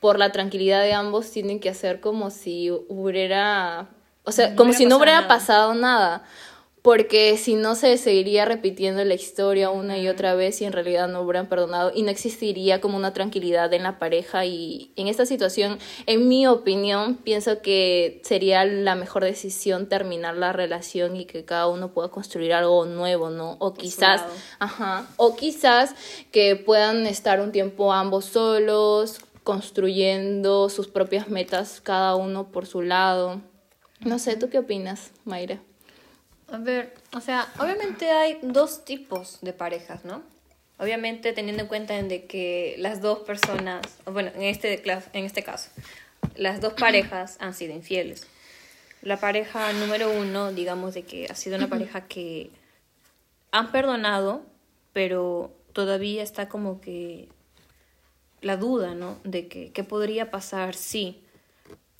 por 0.00 0.18
la 0.18 0.32
tranquilidad 0.32 0.82
de 0.82 0.94
ambos, 0.94 1.30
tienen 1.30 1.60
que 1.60 1.68
hacer 1.68 2.00
como 2.00 2.30
si 2.30 2.72
hubiera, 2.88 3.86
o 4.24 4.32
sea, 4.32 4.56
como 4.56 4.72
si 4.72 4.84
no 4.84 4.96
hubiera 4.96 5.28
pasado 5.28 5.74
nada 5.74 6.24
porque 6.88 7.36
si 7.36 7.54
no 7.54 7.74
se 7.74 7.98
seguiría 7.98 8.46
repitiendo 8.46 9.04
la 9.04 9.12
historia 9.12 9.68
una 9.68 9.98
y 9.98 10.08
otra 10.08 10.34
vez 10.34 10.62
y 10.62 10.64
en 10.64 10.72
realidad 10.72 11.06
no 11.06 11.20
hubieran 11.20 11.46
perdonado 11.46 11.92
y 11.94 12.00
no 12.00 12.08
existiría 12.08 12.80
como 12.80 12.96
una 12.96 13.12
tranquilidad 13.12 13.70
en 13.74 13.82
la 13.82 13.98
pareja 13.98 14.46
y 14.46 14.90
en 14.96 15.06
esta 15.06 15.26
situación, 15.26 15.78
en 16.06 16.28
mi 16.28 16.46
opinión, 16.46 17.16
pienso 17.16 17.60
que 17.60 18.22
sería 18.24 18.64
la 18.64 18.94
mejor 18.94 19.22
decisión 19.24 19.90
terminar 19.90 20.38
la 20.38 20.54
relación 20.54 21.14
y 21.14 21.26
que 21.26 21.44
cada 21.44 21.66
uno 21.66 21.92
pueda 21.92 22.08
construir 22.08 22.54
algo 22.54 22.86
nuevo, 22.86 23.28
¿no? 23.28 23.58
O 23.58 23.74
quizás, 23.74 24.22
ajá, 24.58 25.06
o 25.18 25.36
quizás 25.36 25.94
que 26.32 26.56
puedan 26.56 27.06
estar 27.06 27.42
un 27.42 27.52
tiempo 27.52 27.92
ambos 27.92 28.24
solos, 28.24 29.20
construyendo 29.44 30.70
sus 30.70 30.88
propias 30.88 31.28
metas 31.28 31.82
cada 31.82 32.14
uno 32.14 32.50
por 32.50 32.64
su 32.64 32.80
lado. 32.80 33.42
No 34.00 34.18
sé, 34.18 34.36
¿tú 34.36 34.48
qué 34.48 34.58
opinas, 34.58 35.10
Mayra? 35.26 35.60
A 36.50 36.56
ver, 36.56 36.94
o 37.12 37.20
sea, 37.20 37.46
obviamente 37.58 38.10
hay 38.10 38.38
dos 38.40 38.84
tipos 38.84 39.38
de 39.42 39.52
parejas, 39.52 40.04
¿no? 40.04 40.22
Obviamente 40.78 41.32
teniendo 41.32 41.62
en 41.62 41.68
cuenta 41.68 42.00
de 42.02 42.24
que 42.24 42.74
las 42.78 43.02
dos 43.02 43.18
personas, 43.20 43.82
bueno, 44.06 44.30
en 44.34 44.42
este, 44.42 44.82
en 45.12 45.24
este 45.24 45.42
caso, 45.42 45.70
las 46.36 46.60
dos 46.60 46.72
parejas 46.72 47.36
han 47.40 47.52
sido 47.52 47.74
infieles. 47.74 48.26
La 49.02 49.18
pareja 49.18 49.72
número 49.74 50.10
uno, 50.10 50.52
digamos, 50.52 50.94
de 50.94 51.02
que 51.02 51.26
ha 51.26 51.34
sido 51.34 51.56
una 51.56 51.68
pareja 51.68 52.06
que 52.06 52.50
han 53.50 53.70
perdonado, 53.70 54.42
pero 54.92 55.52
todavía 55.72 56.22
está 56.22 56.48
como 56.48 56.80
que 56.80 57.28
la 58.40 58.56
duda, 58.56 58.94
¿no? 58.94 59.18
De 59.22 59.48
que 59.48 59.70
qué 59.72 59.84
podría 59.84 60.30
pasar 60.30 60.74
si. 60.74 61.22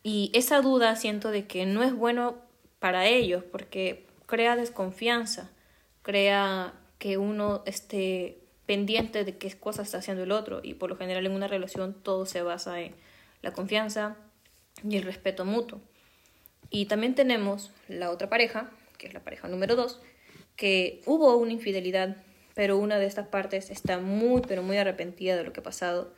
Y 0.03 0.31
esa 0.33 0.63
duda 0.63 0.97
siento 0.97 1.31
de 1.31 1.47
que 1.47 1.67
no 1.67 1.83
es 1.83 1.93
bueno 1.93 2.37
para 2.79 3.07
ellos, 3.07 3.45
porque 3.45 4.08
crea 4.29 4.57
desconfianza, 4.57 5.51
crea 6.03 6.75
que 6.99 7.17
uno 7.17 7.63
esté 7.65 8.39
pendiente 8.67 9.25
de 9.25 9.39
qué 9.39 9.51
cosas 9.59 9.87
está 9.87 9.99
haciendo 9.99 10.23
el 10.23 10.33
otro 10.33 10.61
y 10.63 10.75
por 10.75 10.91
lo 10.91 10.97
general 10.97 11.25
en 11.25 11.33
una 11.33 11.49
relación 11.49 11.95
todo 11.95 12.27
se 12.27 12.43
basa 12.43 12.79
en 12.83 12.95
la 13.41 13.53
confianza 13.53 14.19
y 14.87 14.99
el 14.99 15.05
respeto 15.05 15.47
mutuo. 15.47 15.81
Y 16.69 16.85
también 16.85 17.15
tenemos 17.15 17.73
la 17.89 18.11
otra 18.11 18.29
pareja, 18.29 18.71
que 18.99 19.07
es 19.07 19.15
la 19.15 19.25
pareja 19.25 19.49
número 19.49 19.77
dos, 19.77 19.99
que 20.57 21.01
hubo 21.07 21.35
una 21.39 21.53
infidelidad, 21.53 22.19
pero 22.55 22.77
una 22.77 22.99
de 22.99 23.07
estas 23.07 23.29
partes 23.29 23.71
está 23.71 23.99
muy, 23.99 24.43
pero 24.47 24.63
muy 24.63 24.77
arrepentida 24.77 25.37
de 25.37 25.45
lo 25.45 25.55
que 25.55 25.61
ha 25.61 25.63
pasado 25.63 26.13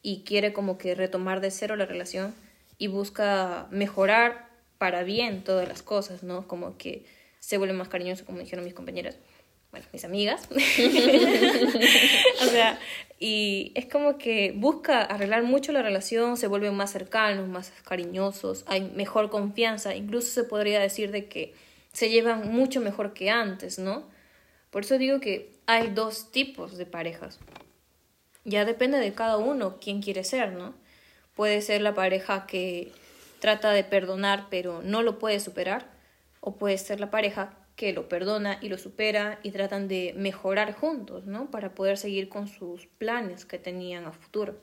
y 0.00 0.22
quiere 0.22 0.52
como 0.52 0.78
que 0.78 0.94
retomar 0.94 1.40
de 1.40 1.50
cero 1.50 1.74
la 1.74 1.86
relación 1.86 2.36
y 2.78 2.86
busca 2.86 3.66
mejorar 3.72 4.48
para 4.78 5.02
bien 5.02 5.42
todas 5.42 5.66
las 5.66 5.82
cosas, 5.82 6.22
¿no? 6.22 6.46
Como 6.46 6.78
que 6.78 7.17
se 7.40 7.58
vuelve 7.58 7.74
más 7.74 7.88
cariñoso, 7.88 8.24
como 8.24 8.38
dijeron 8.38 8.64
mis 8.64 8.74
compañeras, 8.74 9.18
bueno, 9.70 9.86
mis 9.92 10.04
amigas. 10.04 10.48
o 12.42 12.44
sea, 12.44 12.78
y 13.20 13.72
es 13.74 13.86
como 13.86 14.18
que 14.18 14.52
busca 14.54 15.02
arreglar 15.02 15.42
mucho 15.42 15.72
la 15.72 15.82
relación, 15.82 16.36
se 16.36 16.46
vuelven 16.46 16.74
más 16.74 16.92
cercanos, 16.92 17.48
más 17.48 17.72
cariñosos, 17.84 18.64
hay 18.66 18.82
mejor 18.82 19.30
confianza, 19.30 19.94
incluso 19.94 20.28
se 20.28 20.44
podría 20.44 20.80
decir 20.80 21.10
de 21.10 21.26
que 21.26 21.54
se 21.92 22.10
llevan 22.10 22.52
mucho 22.52 22.80
mejor 22.80 23.12
que 23.12 23.30
antes, 23.30 23.78
¿no? 23.78 24.06
Por 24.70 24.84
eso 24.84 24.98
digo 24.98 25.20
que 25.20 25.50
hay 25.66 25.88
dos 25.88 26.30
tipos 26.30 26.76
de 26.76 26.86
parejas. 26.86 27.38
Ya 28.44 28.64
depende 28.64 28.98
de 28.98 29.12
cada 29.12 29.36
uno 29.36 29.78
quién 29.80 30.00
quiere 30.00 30.24
ser, 30.24 30.52
¿no? 30.52 30.74
Puede 31.34 31.60
ser 31.60 31.82
la 31.82 31.94
pareja 31.94 32.46
que 32.46 32.92
trata 33.40 33.72
de 33.72 33.84
perdonar 33.84 34.46
pero 34.50 34.82
no 34.82 35.02
lo 35.02 35.18
puede 35.18 35.40
superar 35.40 35.97
o 36.48 36.56
puede 36.56 36.78
ser 36.78 36.98
la 36.98 37.10
pareja 37.10 37.50
que 37.76 37.92
lo 37.92 38.08
perdona 38.08 38.58
y 38.62 38.70
lo 38.70 38.78
supera 38.78 39.38
y 39.42 39.50
tratan 39.50 39.86
de 39.86 40.14
mejorar 40.16 40.72
juntos, 40.72 41.26
¿no? 41.26 41.50
Para 41.50 41.74
poder 41.74 41.98
seguir 41.98 42.30
con 42.30 42.48
sus 42.48 42.86
planes 42.86 43.44
que 43.44 43.58
tenían 43.58 44.06
a 44.06 44.12
futuro. 44.12 44.56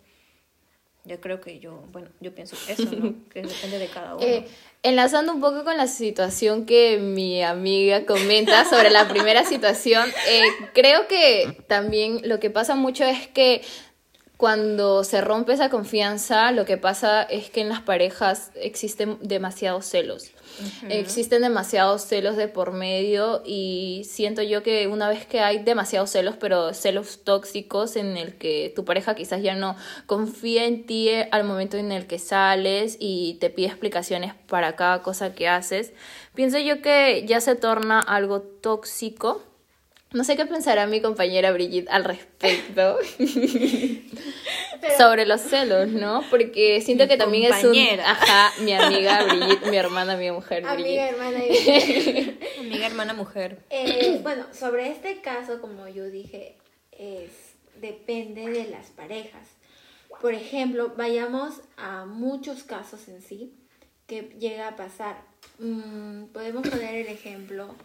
Yo 1.04 1.22
creo 1.22 1.42
que 1.42 1.60
yo, 1.60 1.84
bueno, 1.92 2.10
yo 2.20 2.34
pienso 2.34 2.58
eso, 2.68 2.90
¿no? 2.92 3.14
que 3.30 3.44
depende 3.44 3.78
de 3.78 3.88
cada 3.88 4.16
uno. 4.16 4.26
Eh, 4.26 4.48
enlazando 4.82 5.32
un 5.32 5.42
poco 5.42 5.64
con 5.64 5.78
la 5.78 5.86
situación 5.86 6.66
que 6.66 6.98
mi 6.98 7.44
amiga 7.44 8.08
comenta 8.08 8.66
sobre 8.66 8.90
la 8.90 9.08
primera 9.08 9.46
situación, 9.54 10.10
eh, 10.28 10.42
creo 10.74 11.08
que 11.08 11.64
también 11.68 12.22
lo 12.24 12.40
que 12.40 12.50
pasa 12.50 12.74
mucho 12.74 13.04
es 13.04 13.28
que 13.28 13.62
cuando 14.38 15.04
se 15.04 15.22
rompe 15.22 15.54
esa 15.54 15.70
confianza, 15.70 16.52
lo 16.52 16.66
que 16.66 16.78
pasa 16.78 17.22
es 17.22 17.52
que 17.52 17.62
en 17.62 17.70
las 17.70 17.82
parejas 17.82 18.52
existen 18.56 19.20
demasiados 19.22 19.86
celos. 19.86 20.32
Existen 20.90 21.42
demasiados 21.42 22.04
celos 22.04 22.38
de 22.38 22.48
por 22.48 22.72
medio 22.72 23.42
y 23.46 24.04
siento 24.06 24.42
yo 24.42 24.64
que 24.64 24.88
una 24.88 25.10
vez 25.10 25.26
que 25.26 25.40
hay 25.42 25.60
demasiados 25.60 26.12
celos, 26.12 26.36
pero 26.40 26.74
celos 26.74 27.24
tóxicos 27.24 27.96
en 27.96 28.18
el 28.18 28.36
que 28.36 28.72
tu 28.76 28.86
pareja 28.86 29.16
quizás 29.16 29.42
ya 29.42 29.56
no 29.56 29.76
confía 30.06 30.66
en 30.66 30.86
ti 30.86 31.10
al 31.32 31.44
momento 31.44 31.78
en 31.78 31.92
el 31.92 32.08
que 32.08 32.20
sales 32.20 32.98
y 33.00 33.38
te 33.40 33.50
pide 33.50 33.68
explicaciones 33.68 34.34
para 34.48 34.76
cada 34.76 35.02
cosa 35.02 35.34
que 35.34 35.48
haces, 35.48 35.94
pienso 36.34 36.58
yo 36.60 36.82
que 36.82 37.26
ya 37.28 37.42
se 37.42 37.56
torna 37.56 38.00
algo 38.00 38.42
tóxico 38.42 39.42
no 40.12 40.24
sé 40.24 40.36
qué 40.36 40.46
pensará 40.46 40.88
mi 40.88 41.02
compañera 41.02 41.52
Brigitte 41.52 41.90
al 41.90 42.04
respecto 42.04 42.98
sobre 44.98 45.26
los 45.26 45.42
celos, 45.42 45.90
¿no? 45.90 46.24
Porque 46.30 46.82
siento 46.82 47.08
que 47.08 47.18
también 47.18 47.52
es 47.52 47.64
un... 47.64 47.76
Ajá, 48.00 48.54
mi 48.62 48.74
amiga 48.74 49.24
Brigitte, 49.24 49.66
mi 49.68 49.78
hermana, 49.78 50.16
mi 50.16 50.32
mujer 50.32 50.66
Amiga, 50.66 51.10
hermana 51.10 51.44
y 51.44 52.38
Amiga, 52.60 52.88
hermana, 52.88 53.14
mujer. 53.14 53.60
Eh, 53.70 54.20
bueno, 54.24 54.46
sobre 54.54 54.90
este 54.90 55.22
caso, 55.22 55.60
como 55.60 55.88
yo 55.88 56.06
dije, 56.06 56.56
es, 56.92 57.32
depende 57.82 58.50
de 58.50 58.66
las 58.66 58.88
parejas. 58.92 59.48
Por 60.22 60.34
ejemplo, 60.34 60.94
vayamos 60.96 61.62
a 61.78 62.06
muchos 62.06 62.64
casos 62.64 63.08
en 63.10 63.22
sí 63.22 63.54
que 64.08 64.34
llega 64.40 64.70
a 64.70 64.76
pasar. 64.76 65.22
Mm, 65.60 66.26
podemos 66.26 66.68
poner 66.68 66.96
el 66.96 67.08
ejemplo 67.08 67.76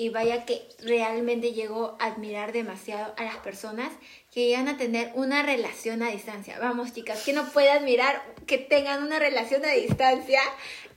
y 0.00 0.08
vaya 0.08 0.46
que 0.46 0.66
realmente 0.78 1.52
llegó 1.52 1.98
a 2.00 2.06
admirar 2.06 2.52
demasiado 2.52 3.12
a 3.18 3.22
las 3.22 3.36
personas 3.36 3.92
que 4.32 4.46
llegan 4.46 4.66
a 4.66 4.78
tener 4.78 5.12
una 5.14 5.42
relación 5.42 6.02
a 6.02 6.08
distancia. 6.08 6.58
Vamos, 6.58 6.94
chicas, 6.94 7.22
que 7.22 7.34
no 7.34 7.44
puede 7.50 7.70
admirar 7.70 8.22
que 8.46 8.56
tengan 8.56 9.02
una 9.02 9.18
relación 9.18 9.62
a 9.62 9.72
distancia 9.72 10.40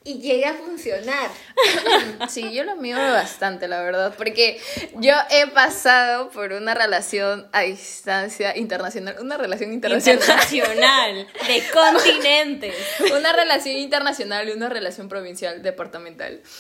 y 0.03 0.19
llegue 0.19 0.45
a 0.45 0.53
funcionar. 0.53 1.31
Sí, 2.29 2.53
yo 2.53 2.63
lo 2.63 2.75
miro 2.75 2.98
bastante, 2.98 3.67
la 3.67 3.81
verdad, 3.81 4.13
porque 4.17 4.60
yo 4.95 5.13
he 5.29 5.48
pasado 5.48 6.29
por 6.29 6.53
una 6.53 6.74
relación 6.74 7.48
a 7.51 7.62
distancia 7.62 8.57
internacional, 8.57 9.17
una 9.19 9.38
relación 9.38 9.74
internacional. 9.74 10.22
Internacional, 10.22 11.27
de 11.48 11.63
continentes. 11.74 12.75
Una 13.15 13.33
relación 13.33 13.75
internacional 13.75 14.48
y 14.50 14.51
una 14.51 14.69
relación 14.69 15.10
provincial, 15.10 15.62
departamental. 15.62 16.41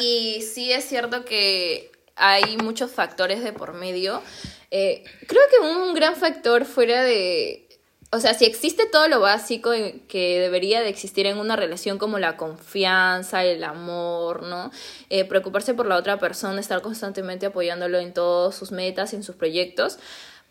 Y 0.00 0.42
sí 0.42 0.72
es 0.72 0.84
cierto 0.84 1.24
que 1.24 1.90
hay 2.14 2.56
muchos 2.56 2.92
factores 2.92 3.42
de 3.42 3.52
por 3.52 3.74
medio. 3.74 4.22
Eh, 4.70 5.02
creo 5.26 5.42
que 5.50 5.66
un 5.66 5.92
gran 5.92 6.14
factor 6.14 6.64
fuera 6.64 7.02
de 7.02 7.67
o 8.10 8.20
sea, 8.20 8.32
si 8.32 8.46
existe 8.46 8.86
todo 8.86 9.06
lo 9.06 9.20
básico 9.20 9.70
que 10.08 10.40
debería 10.40 10.80
de 10.80 10.88
existir 10.88 11.26
en 11.26 11.36
una 11.36 11.56
relación 11.56 11.98
como 11.98 12.18
la 12.18 12.38
confianza, 12.38 13.44
el 13.44 13.62
amor, 13.62 14.44
¿no? 14.44 14.70
Eh, 15.10 15.26
preocuparse 15.26 15.74
por 15.74 15.86
la 15.86 15.96
otra 15.96 16.18
persona, 16.18 16.58
estar 16.58 16.80
constantemente 16.80 17.44
apoyándolo 17.46 17.98
en 17.98 18.14
todas 18.14 18.54
sus 18.54 18.72
metas, 18.72 19.12
en 19.12 19.22
sus 19.22 19.36
proyectos. 19.36 19.98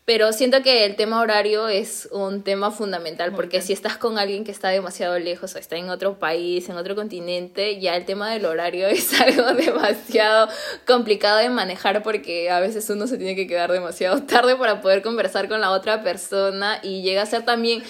Pero 0.08 0.32
siento 0.32 0.62
que 0.62 0.86
el 0.86 0.96
tema 0.96 1.20
horario 1.20 1.68
es 1.68 2.08
un 2.10 2.42
tema 2.42 2.70
fundamental, 2.70 3.34
porque 3.34 3.60
si 3.60 3.74
estás 3.74 3.98
con 3.98 4.16
alguien 4.16 4.42
que 4.42 4.50
está 4.50 4.70
demasiado 4.70 5.18
lejos 5.18 5.54
o 5.54 5.58
está 5.58 5.76
en 5.76 5.90
otro 5.90 6.18
país, 6.18 6.66
en 6.70 6.78
otro 6.78 6.94
continente, 6.94 7.78
ya 7.78 7.94
el 7.94 8.06
tema 8.06 8.30
del 8.30 8.46
horario 8.46 8.86
es 8.88 9.20
algo 9.20 9.52
demasiado 9.52 10.48
complicado 10.86 11.36
de 11.40 11.50
manejar 11.50 12.02
porque 12.02 12.50
a 12.50 12.58
veces 12.58 12.88
uno 12.88 13.06
se 13.06 13.18
tiene 13.18 13.36
que 13.36 13.46
quedar 13.46 13.70
demasiado 13.70 14.22
tarde 14.26 14.56
para 14.56 14.80
poder 14.80 15.02
conversar 15.02 15.46
con 15.46 15.60
la 15.60 15.72
otra 15.72 16.02
persona 16.02 16.80
y 16.82 17.02
llega 17.02 17.20
a 17.20 17.26
ser 17.26 17.44
también 17.44 17.82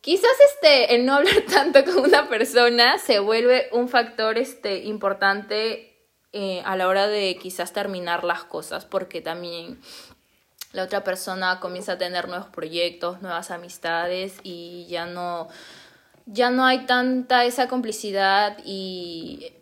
quizás 0.00 0.32
este 0.52 0.96
el 0.96 1.06
no 1.06 1.14
hablar 1.14 1.42
tanto 1.48 1.84
con 1.84 1.98
una 1.98 2.28
persona 2.28 2.98
se 2.98 3.20
vuelve 3.20 3.68
un 3.70 3.88
factor 3.88 4.36
este 4.36 4.78
importante 4.78 5.92
eh, 6.32 6.60
a 6.64 6.74
la 6.74 6.88
hora 6.88 7.06
de 7.06 7.38
quizás 7.40 7.72
terminar 7.72 8.24
las 8.24 8.42
cosas 8.42 8.84
porque 8.84 9.20
también 9.20 9.78
la 10.76 10.84
otra 10.84 11.02
persona 11.02 11.58
comienza 11.58 11.92
a 11.92 11.98
tener 11.98 12.28
nuevos 12.28 12.48
proyectos, 12.48 13.22
nuevas 13.22 13.50
amistades 13.50 14.36
y 14.42 14.86
ya 14.90 15.06
no, 15.06 15.48
ya 16.26 16.50
no 16.50 16.66
hay 16.66 16.84
tanta 16.84 17.46
esa 17.46 17.66
complicidad 17.66 18.58
y 18.62 19.54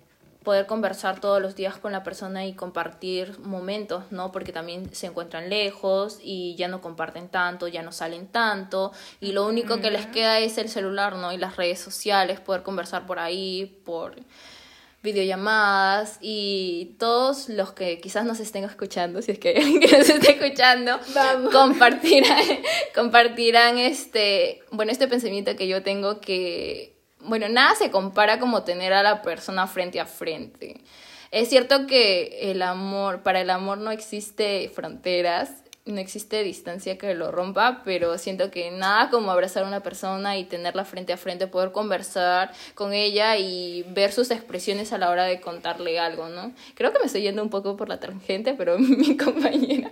poder 0.43 0.67
conversar 0.67 1.21
todos 1.21 1.41
los 1.41 1.55
días 1.55 1.77
con 1.79 1.93
la 1.93 2.03
persona 2.03 2.45
y 2.47 2.55
compartir 2.55 3.39
momentos, 3.39 4.11
¿no? 4.11 4.33
Porque 4.33 4.51
también 4.53 4.93
se 4.93 5.07
encuentran 5.07 5.49
lejos 5.49 6.19
y 6.21 6.57
ya 6.57 6.67
no 6.67 6.81
comparten 6.81 7.29
tanto, 7.29 7.69
ya 7.69 7.85
no 7.85 7.93
salen 7.93 8.27
tanto 8.27 8.91
y 9.21 9.31
lo 9.31 9.47
único 9.47 9.81
que 9.81 9.93
les 9.93 10.07
queda 10.07 10.41
es 10.41 10.59
el 10.59 10.69
celular, 10.69 11.15
¿no? 11.15 11.33
Y 11.33 11.39
las 11.39 11.55
redes 11.57 11.79
sociales, 11.79 12.41
poder 12.41 12.65
conversar 12.65 13.07
por 13.07 13.21
ahí, 13.21 13.81
por 13.85 14.17
videollamadas 15.05 16.19
y 16.23 16.97
todos 16.99 17.51
los 17.51 17.73
que 17.73 18.01
quizás 18.01 18.25
nos 18.25 18.41
estén 18.41 18.65
escuchando, 18.65 19.21
si 19.21 19.33
es 19.33 19.39
que 19.39 19.51
alguien 19.57 19.81
que 19.81 19.99
nos 19.99 20.09
esté 20.09 20.33
escuchando, 20.33 20.99
Vamos. 21.15 21.53
compartirán, 21.53 22.43
compartirán 22.95 23.79
este, 23.79 24.63
bueno, 24.73 24.91
este 24.91 25.07
pensamiento 25.07 25.55
que 25.57 25.69
yo 25.69 25.83
tengo 25.83 26.21
que, 26.21 26.97
bueno, 27.21 27.49
nada 27.51 27.75
se 27.77 27.91
compara 27.91 28.41
como 28.41 28.65
tener 28.65 28.95
a 28.95 29.03
la 29.03 29.21
persona 29.23 29.67
frente 29.67 30.01
a 30.01 30.07
frente. 30.07 30.81
Es 31.31 31.51
cierto 31.51 31.87
que 31.87 32.51
el 32.51 32.63
amor, 32.63 33.23
para 33.23 33.41
el 33.41 33.51
amor 33.51 33.79
no 33.79 33.91
existe 33.91 34.71
fronteras, 34.75 35.64
no 35.87 36.01
existe 36.01 36.43
distancia 36.43 36.97
que 36.97 37.13
lo 37.15 37.31
rompa, 37.31 37.83
pero 37.85 38.17
siento 38.17 38.51
que 38.51 38.71
nada 38.71 39.11
como 39.11 39.31
abrazar 39.31 39.65
a 39.65 39.67
una 39.69 39.83
persona 39.83 40.39
y 40.39 40.45
tenerla 40.45 40.85
frente 40.87 41.13
a 41.13 41.19
frente, 41.19 41.47
poder 41.47 41.73
conversar 41.73 42.53
con 42.75 42.95
ella 42.95 43.37
y 43.37 43.83
ver 43.91 44.11
sus 44.13 44.31
expresiones 44.31 44.95
a 44.95 44.99
la 44.99 45.11
hora 45.11 45.25
de 45.25 45.41
contarle 45.43 45.99
algo, 45.99 46.29
¿no? 46.31 46.53
Creo 46.75 46.91
que 46.93 47.01
me 47.01 47.05
estoy 47.07 47.21
yendo 47.21 47.43
un 47.43 47.51
poco 47.51 47.77
por 47.77 47.91
la 47.91 48.01
tangente, 48.01 48.55
pero 48.55 48.79
mi 48.79 49.15
compañera 49.17 49.91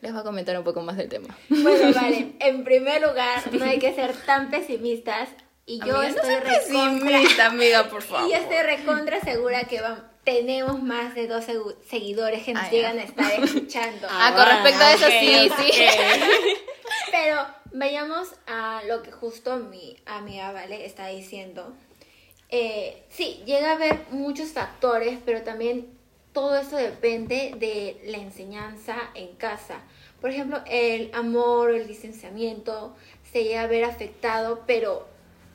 les 0.00 0.14
va 0.14 0.20
a 0.20 0.24
comentar 0.24 0.58
un 0.58 0.64
poco 0.64 0.80
más 0.82 0.96
del 0.96 1.08
tema. 1.08 1.36
Bueno, 1.48 1.92
vale. 1.94 2.32
En 2.40 2.64
primer 2.64 3.00
lugar, 3.00 3.40
no 3.52 3.64
hay 3.64 3.78
que 3.78 3.94
ser 3.94 4.14
tan 4.26 4.50
pesimistas. 4.50 5.28
Y 5.66 5.78
yo 5.78 5.96
Amiga, 5.96 5.98
no 5.98 6.02
estoy 6.08 6.24
seas 6.26 6.44
recontra. 6.68 7.08
pesimista, 7.08 7.46
amiga, 7.46 7.84
por 7.88 8.02
favor. 8.02 8.28
Y 8.28 8.32
yo 8.32 8.38
estoy 8.38 8.58
recontra 8.64 9.20
segura 9.20 9.64
que 9.64 9.80
va- 9.80 10.10
tenemos 10.24 10.82
más 10.82 11.14
de 11.14 11.26
dos 11.28 11.44
segu- 11.46 11.76
seguidores 11.88 12.44
que 12.44 12.54
nos 12.54 12.64
Ah, 12.64 12.70
llegan 12.70 12.98
a 12.98 13.02
estar 13.02 13.32
escuchando. 13.44 14.06
Ah, 14.10 14.32
con 14.34 14.46
respecto 14.46 14.82
a 14.84 14.92
eso, 14.94 15.06
sí, 15.06 15.50
sí. 15.58 15.82
Pero 17.10 17.46
vayamos 17.72 18.28
a 18.46 18.82
lo 18.86 19.02
que 19.02 19.12
justo 19.12 19.56
mi 19.56 19.96
amiga 20.06 20.52
Vale 20.52 20.84
está 20.86 21.06
diciendo. 21.08 21.72
Eh, 22.50 23.02
sí, 23.10 23.42
llega 23.46 23.70
a 23.70 23.74
haber 23.74 24.00
muchos 24.10 24.50
factores, 24.50 25.18
pero 25.24 25.42
también 25.42 25.88
todo 26.32 26.56
eso 26.56 26.76
depende 26.76 27.52
de 27.56 28.00
la 28.06 28.18
enseñanza 28.18 28.96
en 29.14 29.34
casa. 29.36 29.80
Por 30.20 30.30
ejemplo, 30.30 30.60
el 30.66 31.10
amor 31.14 31.70
o 31.70 31.74
el 31.74 31.86
distanciamiento 31.86 32.94
se 33.32 33.44
llega 33.44 33.62
a 33.62 33.66
ver 33.66 33.84
afectado, 33.84 34.62
pero 34.66 35.06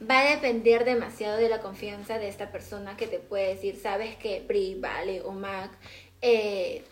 va 0.07 0.19
a 0.19 0.31
depender 0.31 0.85
demasiado 0.85 1.37
de 1.37 1.49
la 1.49 1.59
confianza 1.59 2.19
de 2.19 2.27
esta 2.27 2.51
persona 2.51 2.95
que 2.97 3.07
te 3.07 3.19
puede 3.19 3.55
decir, 3.55 3.79
sabes 3.81 4.15
que 4.15 4.41
Bri, 4.41 4.75
Vale 4.75 5.21
o 5.21 5.31
Mac, 5.31 5.71
eh, 6.21 6.83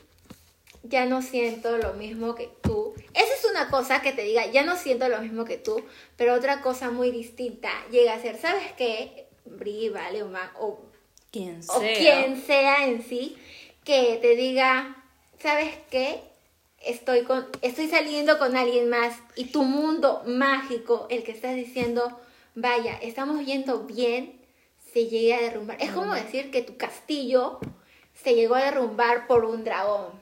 ya 0.83 1.05
no 1.05 1.21
siento 1.21 1.77
lo 1.77 1.93
mismo 1.93 2.35
que 2.35 2.49
tú. 2.61 2.93
Esa 3.13 3.33
es 3.33 3.45
una 3.49 3.69
cosa 3.69 4.01
que 4.01 4.13
te 4.13 4.23
diga, 4.23 4.45
ya 4.47 4.63
no 4.63 4.77
siento 4.77 5.07
lo 5.09 5.21
mismo 5.21 5.45
que 5.45 5.57
tú, 5.57 5.83
pero 6.15 6.33
otra 6.33 6.61
cosa 6.61 6.91
muy 6.91 7.11
distinta 7.11 7.69
llega 7.91 8.13
a 8.13 8.21
ser, 8.21 8.37
¿sabes 8.37 8.71
qué? 8.77 9.27
Bri, 9.45 9.89
Vale 9.89 10.23
o 10.23 10.27
Mac, 10.27 10.53
o 10.59 10.79
Quien 11.31 11.61
o 11.67 11.79
quien 11.79 12.41
sea 12.41 12.87
en 12.87 13.03
sí, 13.03 13.37
que 13.83 14.19
te 14.21 14.35
diga, 14.35 14.97
¿sabes 15.39 15.75
qué? 15.89 16.21
Estoy, 16.85 17.23
con, 17.23 17.47
estoy 17.61 17.87
saliendo 17.87 18.37
con 18.37 18.55
alguien 18.55 18.89
más 18.89 19.15
y 19.35 19.45
tu 19.45 19.63
mundo 19.63 20.23
mágico, 20.25 21.07
el 21.09 21.23
que 21.23 21.31
estás 21.31 21.55
diciendo, 21.55 22.19
vaya, 22.57 22.97
estamos 23.03 23.45
yendo 23.45 23.83
bien, 23.83 24.41
se 24.91 25.05
llegue 25.05 25.35
a 25.35 25.41
derrumbar. 25.41 25.77
Es 25.79 25.91
como 25.91 26.13
decir 26.15 26.49
que 26.49 26.63
tu 26.63 26.75
castillo 26.75 27.59
se 28.15 28.33
llegó 28.33 28.55
a 28.55 28.63
derrumbar 28.63 29.27
por 29.27 29.45
un 29.45 29.63
dragón. 29.63 30.19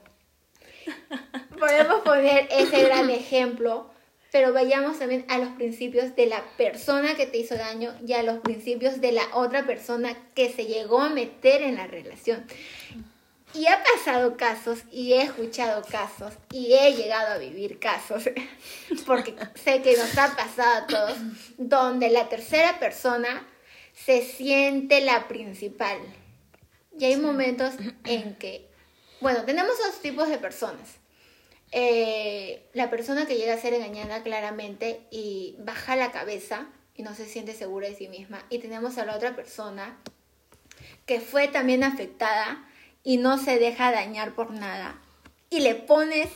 Podemos 1.58 2.02
poner 2.02 2.46
ese 2.50 2.84
gran 2.84 3.08
ejemplo, 3.08 3.90
pero 4.32 4.52
vayamos 4.52 4.98
también 4.98 5.24
a 5.28 5.38
los 5.38 5.48
principios 5.50 6.14
de 6.14 6.26
la 6.26 6.44
persona 6.58 7.16
que 7.16 7.26
te 7.26 7.38
hizo 7.38 7.54
daño 7.54 7.94
y 8.06 8.12
a 8.12 8.22
los 8.22 8.40
principios 8.40 9.00
de 9.00 9.12
la 9.12 9.24
otra 9.32 9.64
persona 9.64 10.14
que 10.34 10.52
se 10.52 10.66
llegó 10.66 11.00
a 11.00 11.08
meter 11.08 11.62
en 11.62 11.76
la 11.76 11.86
relación. 11.86 12.46
Y 13.56 13.66
ha 13.68 13.82
pasado 13.82 14.36
casos 14.36 14.80
y 14.92 15.14
he 15.14 15.22
escuchado 15.22 15.82
casos 15.90 16.34
y 16.52 16.74
he 16.74 16.92
llegado 16.92 17.32
a 17.32 17.38
vivir 17.38 17.78
casos, 17.78 18.28
porque 19.06 19.34
sé 19.54 19.80
que 19.80 19.96
nos 19.96 20.16
ha 20.18 20.36
pasado 20.36 20.84
a 20.84 20.86
todos, 20.86 21.16
donde 21.56 22.10
la 22.10 22.28
tercera 22.28 22.78
persona 22.78 23.48
se 23.94 24.22
siente 24.22 25.00
la 25.00 25.26
principal. 25.26 25.98
Y 26.98 27.06
hay 27.06 27.16
momentos 27.16 27.74
en 28.04 28.34
que, 28.34 28.68
bueno, 29.22 29.44
tenemos 29.46 29.78
dos 29.78 30.02
tipos 30.02 30.28
de 30.28 30.36
personas. 30.36 30.96
Eh, 31.72 32.68
la 32.74 32.90
persona 32.90 33.24
que 33.26 33.36
llega 33.36 33.54
a 33.54 33.58
ser 33.58 33.72
engañada 33.72 34.22
claramente 34.22 35.06
y 35.10 35.56
baja 35.60 35.96
la 35.96 36.12
cabeza 36.12 36.66
y 36.94 37.02
no 37.02 37.14
se 37.14 37.24
siente 37.24 37.54
segura 37.54 37.88
de 37.88 37.96
sí 37.96 38.08
misma. 38.08 38.44
Y 38.50 38.58
tenemos 38.58 38.98
a 38.98 39.06
la 39.06 39.16
otra 39.16 39.34
persona 39.34 39.98
que 41.06 41.20
fue 41.20 41.48
también 41.48 41.84
afectada 41.84 42.66
y 43.06 43.18
no 43.18 43.38
se 43.38 43.60
deja 43.60 43.92
dañar 43.92 44.34
por 44.34 44.50
nada. 44.50 45.00
Y 45.48 45.60
le 45.60 45.76
pones 45.76 46.28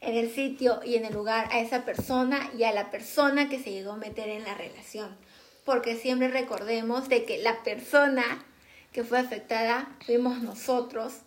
en 0.00 0.16
el 0.16 0.34
sitio 0.34 0.80
y 0.84 0.96
en 0.96 1.04
el 1.04 1.14
lugar 1.14 1.48
a 1.52 1.60
esa 1.60 1.84
persona 1.84 2.50
y 2.58 2.64
a 2.64 2.72
la 2.72 2.90
persona 2.90 3.48
que 3.48 3.62
se 3.62 3.70
llegó 3.70 3.92
a 3.92 3.96
meter 3.96 4.28
en 4.28 4.42
la 4.42 4.54
relación. 4.54 5.16
Porque 5.64 5.94
siempre 5.94 6.26
recordemos 6.26 7.08
de 7.08 7.24
que 7.24 7.38
la 7.38 7.62
persona 7.62 8.44
que 8.92 9.04
fue 9.04 9.20
afectada 9.20 9.96
fuimos 10.04 10.42
nosotros 10.42 11.18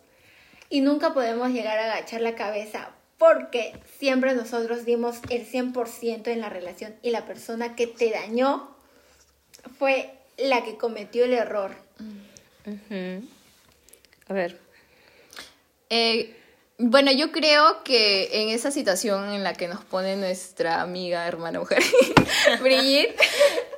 y 0.68 0.82
nunca 0.82 1.14
podemos 1.14 1.48
llegar 1.52 1.78
a 1.78 1.84
agachar 1.90 2.20
la 2.20 2.34
cabeza 2.34 2.90
porque 3.16 3.72
siempre 3.98 4.34
nosotros 4.34 4.84
dimos 4.84 5.20
el 5.30 5.46
100% 5.46 6.26
en 6.26 6.40
la 6.42 6.50
relación 6.50 6.94
y 7.00 7.12
la 7.12 7.24
persona 7.24 7.76
que 7.76 7.86
te 7.86 8.10
dañó 8.10 8.68
fue 9.78 10.12
la 10.36 10.62
que 10.64 10.76
cometió 10.76 11.24
el 11.24 11.32
error. 11.32 11.74
Ujú. 12.66 13.26
A 14.28 14.34
ver. 14.34 14.71
Eh, 15.94 16.34
bueno, 16.78 17.12
yo 17.12 17.32
creo 17.32 17.84
que 17.84 18.30
en 18.32 18.48
esa 18.48 18.70
situación 18.70 19.30
en 19.34 19.44
la 19.44 19.52
que 19.52 19.68
nos 19.68 19.84
pone 19.84 20.16
nuestra 20.16 20.80
amiga, 20.80 21.28
hermana 21.28 21.60
mujer, 21.60 21.82
Brigitte, 22.62 23.14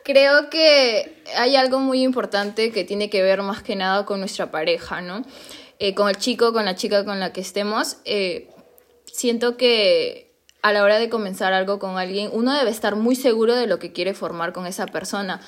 creo 0.04 0.48
que 0.48 1.24
hay 1.36 1.56
algo 1.56 1.80
muy 1.80 2.04
importante 2.04 2.70
que 2.70 2.84
tiene 2.84 3.10
que 3.10 3.20
ver 3.20 3.42
más 3.42 3.64
que 3.64 3.74
nada 3.74 4.06
con 4.06 4.20
nuestra 4.20 4.52
pareja, 4.52 5.00
¿no? 5.00 5.24
Eh, 5.80 5.96
con 5.96 6.08
el 6.08 6.16
chico, 6.16 6.52
con 6.52 6.64
la 6.64 6.76
chica 6.76 7.04
con 7.04 7.18
la 7.18 7.32
que 7.32 7.40
estemos. 7.40 7.96
eh, 8.04 8.48
siento 9.06 9.56
que 9.56 10.30
a 10.62 10.72
la 10.72 10.84
hora 10.84 11.00
de 11.00 11.08
comenzar 11.08 11.52
algo 11.52 11.80
con 11.80 11.98
alguien, 11.98 12.30
uno 12.32 12.56
debe 12.56 12.70
estar 12.70 12.94
muy 12.94 13.16
seguro 13.16 13.56
de 13.56 13.66
lo 13.66 13.80
que 13.80 13.92
quiere 13.92 14.14
formar 14.14 14.52
con 14.52 14.68
esa 14.68 14.86
persona. 14.86 15.40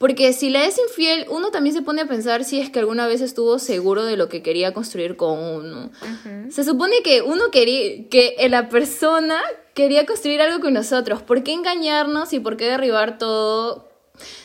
Porque 0.00 0.32
si 0.32 0.48
le 0.48 0.64
es 0.64 0.78
infiel, 0.78 1.26
uno 1.28 1.50
también 1.50 1.76
se 1.76 1.82
pone 1.82 2.00
a 2.00 2.06
pensar 2.06 2.44
si 2.44 2.58
es 2.58 2.70
que 2.70 2.78
alguna 2.78 3.06
vez 3.06 3.20
estuvo 3.20 3.58
seguro 3.58 4.06
de 4.06 4.16
lo 4.16 4.30
que 4.30 4.42
quería 4.42 4.72
construir 4.72 5.18
con 5.18 5.38
uno. 5.38 5.90
Se 6.48 6.64
supone 6.64 7.02
que 7.02 7.20
uno 7.20 7.50
quería, 7.52 8.08
que 8.08 8.34
la 8.48 8.70
persona 8.70 9.38
quería 9.74 10.06
construir 10.06 10.40
algo 10.40 10.60
con 10.60 10.72
nosotros. 10.72 11.20
¿Por 11.20 11.42
qué 11.42 11.52
engañarnos 11.52 12.32
y 12.32 12.40
por 12.40 12.56
qué 12.56 12.64
derribar 12.64 13.18
todo? 13.18 13.90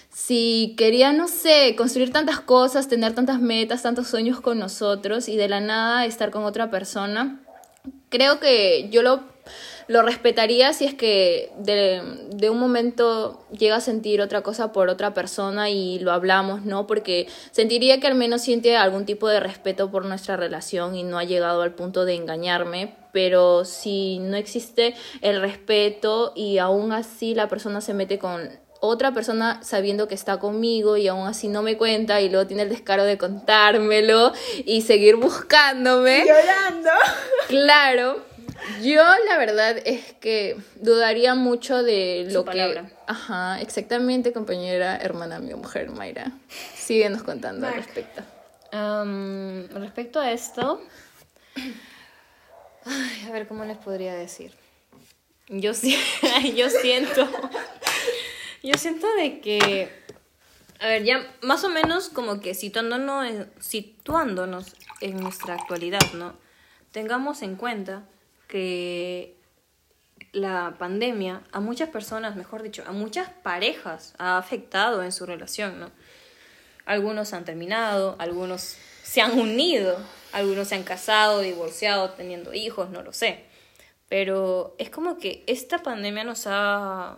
Si 0.09 0.75
quería, 0.77 1.13
no 1.13 1.29
sé, 1.29 1.73
construir 1.77 2.11
tantas 2.11 2.41
cosas, 2.41 2.89
tener 2.89 3.15
tantas 3.15 3.39
metas, 3.39 3.81
tantos 3.81 4.07
sueños 4.07 4.41
con 4.41 4.59
nosotros 4.59 5.29
y 5.29 5.37
de 5.37 5.47
la 5.47 5.61
nada 5.61 6.05
estar 6.05 6.31
con 6.31 6.43
otra 6.43 6.69
persona, 6.69 7.44
creo 8.09 8.39
que 8.39 8.89
yo 8.89 9.01
lo, 9.01 9.23
lo 9.87 10.01
respetaría 10.01 10.73
si 10.73 10.85
es 10.85 10.93
que 10.93 11.51
de, 11.57 12.01
de 12.31 12.49
un 12.49 12.59
momento 12.59 13.45
llega 13.51 13.77
a 13.77 13.81
sentir 13.81 14.21
otra 14.21 14.41
cosa 14.41 14.71
por 14.71 14.89
otra 14.89 15.13
persona 15.13 15.69
y 15.69 15.99
lo 15.99 16.11
hablamos, 16.11 16.63
¿no? 16.65 16.87
Porque 16.87 17.27
sentiría 17.51 17.99
que 17.99 18.07
al 18.07 18.15
menos 18.15 18.41
siente 18.41 18.77
algún 18.77 19.05
tipo 19.05 19.27
de 19.27 19.39
respeto 19.39 19.91
por 19.91 20.05
nuestra 20.05 20.37
relación 20.37 20.95
y 20.95 21.03
no 21.03 21.17
ha 21.17 21.23
llegado 21.23 21.61
al 21.61 21.75
punto 21.75 22.05
de 22.05 22.15
engañarme. 22.15 22.95
Pero 23.11 23.63
si 23.63 24.19
no 24.19 24.35
existe 24.35 24.95
el 25.21 25.39
respeto 25.39 26.33
y 26.35 26.57
aún 26.57 26.91
así 26.91 27.33
la 27.33 27.47
persona 27.47 27.79
se 27.79 27.93
mete 27.93 28.19
con 28.19 28.49
otra 28.79 29.13
persona 29.13 29.59
sabiendo 29.63 30.07
que 30.07 30.15
está 30.15 30.37
conmigo 30.39 30.97
y 30.97 31.07
aún 31.07 31.27
así 31.27 31.47
no 31.47 31.61
me 31.61 31.77
cuenta 31.77 32.21
y 32.21 32.29
luego 32.29 32.47
tiene 32.47 32.63
el 32.63 32.69
descaro 32.69 33.03
de 33.03 33.17
contármelo 33.17 34.33
y 34.65 34.81
seguir 34.81 35.15
buscándome. 35.15 36.25
Llorando. 36.25 36.89
Claro, 37.47 38.23
yo 38.81 39.03
la 39.27 39.37
verdad 39.37 39.77
es 39.85 40.13
que 40.13 40.57
dudaría 40.75 41.35
mucho 41.35 41.83
de 41.83 42.25
Su 42.29 42.35
lo 42.35 42.45
palabra. 42.45 42.85
que... 42.87 42.93
Ajá, 43.07 43.61
exactamente, 43.61 44.33
compañera, 44.33 44.97
hermana, 44.97 45.39
mi 45.39 45.53
mujer, 45.53 45.89
Mayra. 45.91 46.31
Síguenos 46.75 47.23
contando 47.23 47.67
al 47.67 47.73
respecto. 47.75 48.23
Am, 48.71 49.67
respecto 49.69 50.19
a 50.19 50.31
esto, 50.31 50.81
ay, 52.85 53.25
a 53.27 53.31
ver 53.31 53.47
cómo 53.47 53.63
les 53.65 53.77
podría 53.77 54.13
decir. 54.15 54.51
Yo, 55.47 55.71
yo 56.55 56.69
siento, 56.69 57.29
yo 58.69 58.77
siento 58.77 59.07
de 59.15 59.39
que, 59.41 59.89
a 60.79 60.87
ver, 60.87 61.03
ya 61.03 61.25
más 61.41 61.63
o 61.63 61.69
menos 61.69 62.09
como 62.09 62.39
que 62.39 62.53
situándonos, 62.53 63.47
situándonos 63.59 64.75
en 65.01 65.17
nuestra 65.19 65.55
actualidad, 65.55 66.13
¿no? 66.13 66.33
Tengamos 66.91 67.41
en 67.41 67.55
cuenta 67.55 68.03
que 68.47 69.35
la 70.31 70.75
pandemia 70.77 71.43
a 71.51 71.59
muchas 71.59 71.89
personas, 71.89 72.35
mejor 72.35 72.61
dicho, 72.61 72.83
a 72.87 72.91
muchas 72.91 73.29
parejas 73.29 74.13
ha 74.17 74.37
afectado 74.37 75.03
en 75.03 75.11
su 75.11 75.25
relación, 75.25 75.79
¿no? 75.79 75.91
Algunos 76.85 77.33
han 77.33 77.45
terminado, 77.45 78.15
algunos 78.19 78.77
se 79.03 79.21
han 79.21 79.39
unido. 79.39 79.97
Algunos 80.35 80.67
se 80.67 80.75
han 80.75 80.83
casado, 80.83 81.39
divorciado, 81.39 82.09
teniendo 82.09 82.53
hijos, 82.53 82.89
no 82.89 83.01
lo 83.01 83.13
sé. 83.13 83.45
Pero 84.09 84.75
es 84.77 84.89
como 84.89 85.17
que 85.17 85.45
esta 85.47 85.81
pandemia 85.81 86.25
nos 86.25 86.43
ha 86.45 87.15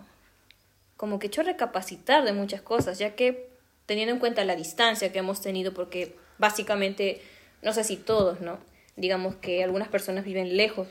como 0.97 1.19
que 1.19 1.27
hecho 1.27 1.43
recapacitar 1.43 2.25
de 2.25 2.33
muchas 2.33 2.61
cosas, 2.61 2.99
ya 2.99 3.15
que 3.15 3.49
teniendo 3.85 4.13
en 4.13 4.19
cuenta 4.19 4.43
la 4.43 4.55
distancia 4.55 5.11
que 5.11 5.19
hemos 5.19 5.41
tenido, 5.41 5.73
porque 5.73 6.15
básicamente, 6.37 7.21
no 7.61 7.71
sé 7.73 7.83
si 7.83 7.95
todos, 7.95 8.41
¿no? 8.41 8.59
Digamos 8.95 9.35
que 9.35 9.63
algunas 9.63 9.87
personas 9.87 10.25
viven 10.25 10.57
lejos, 10.57 10.87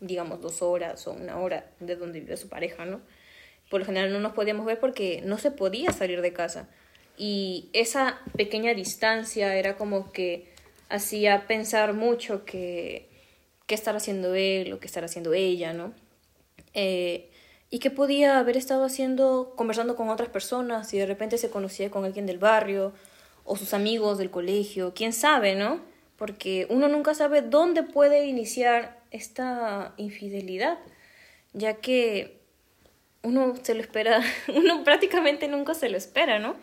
digamos 0.00 0.40
dos 0.40 0.62
horas 0.62 1.06
o 1.06 1.12
una 1.12 1.38
hora 1.38 1.66
de 1.80 1.96
donde 1.96 2.20
vive 2.20 2.36
su 2.36 2.48
pareja, 2.48 2.84
¿no? 2.86 3.00
Por 3.70 3.80
lo 3.80 3.86
general 3.86 4.12
no 4.12 4.20
nos 4.20 4.32
podíamos 4.32 4.66
ver 4.66 4.80
porque 4.80 5.22
no 5.24 5.38
se 5.38 5.50
podía 5.50 5.92
salir 5.92 6.20
de 6.20 6.32
casa. 6.32 6.68
Y 7.16 7.68
esa 7.72 8.20
pequeña 8.36 8.74
distancia 8.74 9.54
era 9.54 9.76
como 9.76 10.12
que 10.12 10.50
hacía 10.88 11.46
pensar 11.46 11.92
mucho 11.92 12.44
que 12.44 13.08
qué 13.66 13.74
estará 13.74 13.98
haciendo 13.98 14.34
él 14.34 14.72
o 14.72 14.80
qué 14.80 14.86
estará 14.86 15.06
haciendo 15.06 15.32
ella, 15.32 15.72
¿no? 15.72 15.94
Eh, 16.74 17.30
y 17.72 17.78
que 17.78 17.90
podía 17.90 18.38
haber 18.38 18.58
estado 18.58 18.84
haciendo, 18.84 19.54
conversando 19.56 19.96
con 19.96 20.10
otras 20.10 20.28
personas 20.28 20.92
y 20.92 20.98
de 20.98 21.06
repente 21.06 21.38
se 21.38 21.48
conocía 21.48 21.90
con 21.90 22.04
alguien 22.04 22.26
del 22.26 22.36
barrio 22.36 22.92
o 23.44 23.56
sus 23.56 23.72
amigos 23.72 24.18
del 24.18 24.30
colegio, 24.30 24.92
quién 24.94 25.14
sabe, 25.14 25.54
¿no? 25.54 25.80
Porque 26.18 26.66
uno 26.68 26.88
nunca 26.88 27.14
sabe 27.14 27.40
dónde 27.40 27.82
puede 27.82 28.26
iniciar 28.26 29.00
esta 29.10 29.94
infidelidad, 29.96 30.80
ya 31.54 31.76
que 31.76 32.42
uno 33.22 33.54
se 33.62 33.74
lo 33.74 33.80
espera, 33.80 34.20
uno 34.54 34.84
prácticamente 34.84 35.48
nunca 35.48 35.72
se 35.72 35.88
lo 35.88 35.96
espera, 35.96 36.38
¿no? 36.38 36.56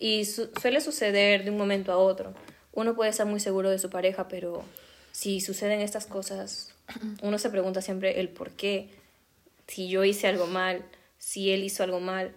Y 0.00 0.24
suele 0.24 0.80
suceder 0.80 1.44
de 1.44 1.52
un 1.52 1.58
momento 1.58 1.92
a 1.92 1.96
otro. 1.96 2.34
Uno 2.72 2.96
puede 2.96 3.10
estar 3.10 3.26
muy 3.26 3.38
seguro 3.38 3.70
de 3.70 3.78
su 3.78 3.88
pareja, 3.88 4.26
pero 4.26 4.64
si 5.12 5.40
suceden 5.40 5.80
estas 5.80 6.06
cosas, 6.06 6.74
uno 7.22 7.38
se 7.38 7.50
pregunta 7.50 7.82
siempre 7.82 8.18
el 8.18 8.30
por 8.30 8.50
qué 8.50 8.99
si 9.70 9.88
yo 9.88 10.04
hice 10.04 10.26
algo 10.26 10.46
mal, 10.46 10.84
si 11.18 11.52
él 11.52 11.62
hizo 11.62 11.84
algo 11.84 12.00
mal. 12.00 12.34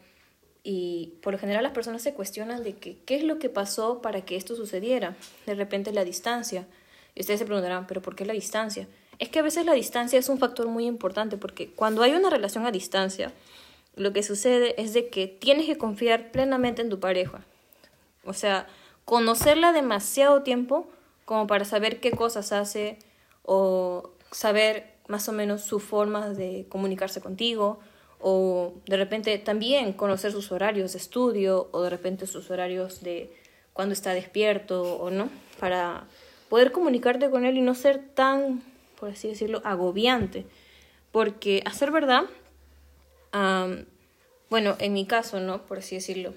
Y 0.63 1.15
por 1.23 1.33
lo 1.33 1.39
general 1.39 1.63
las 1.63 1.73
personas 1.73 2.03
se 2.03 2.13
cuestionan 2.13 2.63
de 2.63 2.75
que, 2.75 2.99
qué 3.05 3.15
es 3.15 3.23
lo 3.23 3.39
que 3.39 3.49
pasó 3.49 4.01
para 4.01 4.21
que 4.21 4.35
esto 4.35 4.55
sucediera. 4.55 5.15
De 5.47 5.55
repente 5.55 5.91
la 5.91 6.05
distancia. 6.05 6.67
Y 7.15 7.21
ustedes 7.21 7.39
se 7.39 7.45
preguntarán, 7.45 7.87
pero 7.87 8.01
¿por 8.01 8.15
qué 8.15 8.25
la 8.25 8.33
distancia? 8.33 8.87
Es 9.17 9.29
que 9.29 9.39
a 9.39 9.41
veces 9.41 9.65
la 9.65 9.73
distancia 9.73 10.19
es 10.19 10.29
un 10.29 10.37
factor 10.37 10.67
muy 10.67 10.85
importante 10.85 11.37
porque 11.37 11.71
cuando 11.71 12.03
hay 12.03 12.11
una 12.11 12.29
relación 12.29 12.67
a 12.67 12.71
distancia, 12.71 13.33
lo 13.95 14.13
que 14.13 14.21
sucede 14.21 14.79
es 14.81 14.93
de 14.93 15.09
que 15.09 15.27
tienes 15.27 15.65
que 15.65 15.77
confiar 15.77 16.31
plenamente 16.31 16.83
en 16.83 16.89
tu 16.89 16.99
pareja. 16.99 17.43
O 18.25 18.33
sea, 18.33 18.67
conocerla 19.05 19.73
demasiado 19.73 20.43
tiempo 20.43 20.87
como 21.25 21.47
para 21.47 21.65
saber 21.65 21.99
qué 21.99 22.11
cosas 22.11 22.51
hace 22.51 22.99
o 23.43 24.11
saber 24.31 24.92
más 25.07 25.27
o 25.29 25.31
menos 25.31 25.61
su 25.61 25.79
forma 25.79 26.29
de 26.29 26.65
comunicarse 26.69 27.21
contigo 27.21 27.79
o 28.19 28.73
de 28.85 28.97
repente 28.97 29.37
también 29.37 29.93
conocer 29.93 30.31
sus 30.31 30.51
horarios 30.51 30.93
de 30.93 30.99
estudio 30.99 31.67
o 31.71 31.81
de 31.81 31.89
repente 31.89 32.25
sus 32.25 32.49
horarios 32.49 33.01
de 33.01 33.35
cuando 33.73 33.93
está 33.93 34.13
despierto 34.13 34.97
o 34.97 35.09
no, 35.09 35.29
para 35.59 36.05
poder 36.47 36.71
comunicarte 36.71 37.29
con 37.29 37.43
él 37.45 37.57
y 37.57 37.61
no 37.61 37.75
ser 37.75 37.99
tan, 38.13 38.63
por 38.99 39.09
así 39.09 39.27
decirlo, 39.27 39.61
agobiante. 39.65 40.45
Porque, 41.11 41.63
a 41.65 41.73
ser 41.73 41.91
verdad, 41.91 42.23
bueno, 44.49 44.75
en 44.79 44.93
mi 44.93 45.05
caso, 45.05 45.39
¿no? 45.39 45.63
Por 45.63 45.79
así 45.79 45.95
decirlo, 45.95 46.33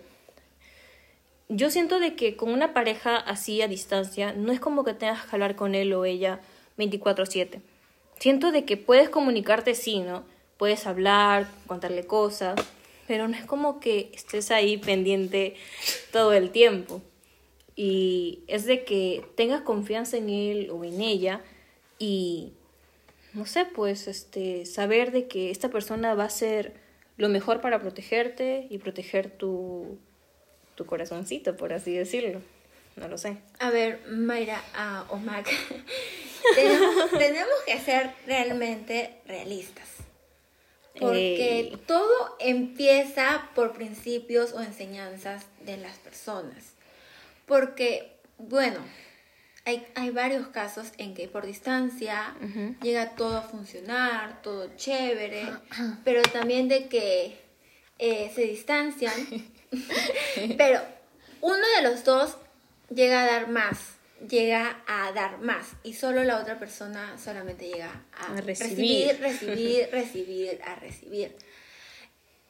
yo 1.49 1.71
siento 1.71 2.01
de 2.01 2.17
que 2.17 2.37
con 2.37 2.51
una 2.51 2.73
pareja 2.75 3.17
así 3.17 3.63
a 3.63 3.69
distancia, 3.69 4.33
no 4.33 4.51
es 4.51 4.59
como 4.59 4.83
que 4.83 4.95
tengas 4.95 5.25
que 5.27 5.37
hablar 5.37 5.55
con 5.55 5.75
él 5.75 5.93
o 5.93 6.05
ella 6.05 6.41
24/7 6.79 7.61
siento 8.19 8.53
de 8.53 8.65
que 8.65 8.77
puedes 8.77 9.09
comunicarte, 9.09 9.75
sí, 9.75 10.01
¿no? 10.01 10.25
Puedes 10.59 10.87
hablar, 10.87 11.49
contarle 11.67 12.07
cosas, 12.07 12.61
pero 13.07 13.29
no 13.29 13.37
es 13.37 13.45
como 13.45 13.81
que 13.81 14.11
estés 14.15 14.51
ahí 14.51 14.79
pendiente 14.79 15.55
todo 16.13 16.33
el 16.33 16.51
tiempo. 16.51 17.03
Y 17.77 18.41
es 18.47 18.65
de 18.65 18.85
que 18.85 19.25
tengas 19.37 19.61
confianza 19.61 20.17
en 20.17 20.31
él 20.31 20.71
o 20.71 20.83
en 20.85 21.01
ella 21.01 21.43
y, 21.99 22.55
no 23.35 23.45
sé, 23.45 23.67
pues, 23.67 24.09
este, 24.09 24.65
saber 24.65 25.13
de 25.13 25.29
que 25.29 25.51
esta 25.51 25.69
persona 25.69 26.15
va 26.15 26.25
a 26.25 26.31
ser 26.31 26.75
lo 27.19 27.29
mejor 27.29 27.61
para 27.61 27.81
protegerte 27.81 28.67
y 28.71 28.79
proteger 28.79 29.31
tu, 29.31 29.99
tu 30.75 30.87
corazoncito, 30.87 31.57
por 31.57 31.73
así 31.73 31.93
decirlo. 31.93 32.41
No 32.97 33.09
lo 33.09 33.19
sé. 33.19 33.37
A 33.59 33.71
ver, 33.71 34.01
Mayra 34.09 34.63
uh, 35.11 35.15
o 35.15 35.19
tenemos, 36.55 37.55
que 37.67 37.79
ser 37.81 38.13
realmente 38.27 39.21
realistas. 39.27 39.89
Porque 40.99 41.79
todo 41.87 42.37
empieza 42.41 43.51
por 43.55 43.75
principios 43.75 44.53
o 44.53 44.63
enseñanzas 44.63 45.45
de 45.61 45.77
las 45.77 45.99
personas. 45.99 46.73
Porque, 47.45 48.17
bueno, 48.39 48.79
hay, 49.67 49.87
hay 49.95 50.11
varios 50.11 50.47
casos 50.49 50.93
en 50.97 51.15
que 51.15 51.29
por 51.29 51.45
distancia 51.45 52.35
llega 52.83 53.15
todo 53.15 53.37
a 53.37 53.43
funcionar, 53.43 54.41
todo 54.41 54.75
chévere, 54.77 55.45
pero 56.05 56.23
también 56.23 56.69
de 56.69 56.89
que 56.89 57.39
eh, 57.99 58.33
se 58.35 58.43
distancian. 58.43 59.13
pero 60.57 60.81
uno 61.41 61.63
de 61.77 61.89
los 61.89 62.05
dos 62.05 62.37
llega 62.95 63.23
a 63.23 63.27
dar 63.27 63.49
más, 63.49 63.96
llega 64.29 64.83
a 64.87 65.13
dar 65.13 65.39
más 65.39 65.75
y 65.83 65.95
solo 65.95 66.25
la 66.25 66.39
otra 66.39 66.59
persona 66.59 67.19
solamente 67.19 67.69
llega 67.69 68.05
a, 68.13 68.41
recibir. 68.41 69.17
recibir, 69.21 69.89
recibir, 69.91 70.61
a 70.65 70.77
recibir. 70.77 71.37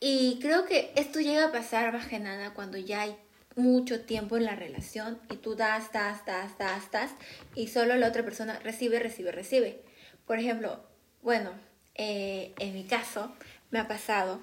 Y 0.00 0.38
creo 0.40 0.66
que 0.66 0.92
esto 0.96 1.20
llega 1.20 1.46
a 1.46 1.52
pasar 1.52 1.92
más 1.92 2.06
que 2.06 2.18
nada 2.18 2.54
cuando 2.54 2.78
ya 2.78 3.02
hay 3.02 3.16
mucho 3.56 4.02
tiempo 4.02 4.36
en 4.36 4.44
la 4.44 4.54
relación 4.54 5.18
y 5.30 5.36
tú 5.36 5.56
das, 5.56 5.90
das, 5.92 6.24
das, 6.26 6.58
das, 6.58 6.90
das 6.90 7.10
y 7.54 7.68
solo 7.68 7.96
la 7.96 8.08
otra 8.08 8.22
persona 8.22 8.58
recibe, 8.60 8.98
recibe, 8.98 9.32
recibe. 9.32 9.82
Por 10.26 10.38
ejemplo, 10.38 10.84
bueno, 11.22 11.52
eh, 11.94 12.54
en 12.58 12.74
mi 12.74 12.84
caso 12.84 13.34
me 13.70 13.78
ha 13.78 13.88
pasado 13.88 14.40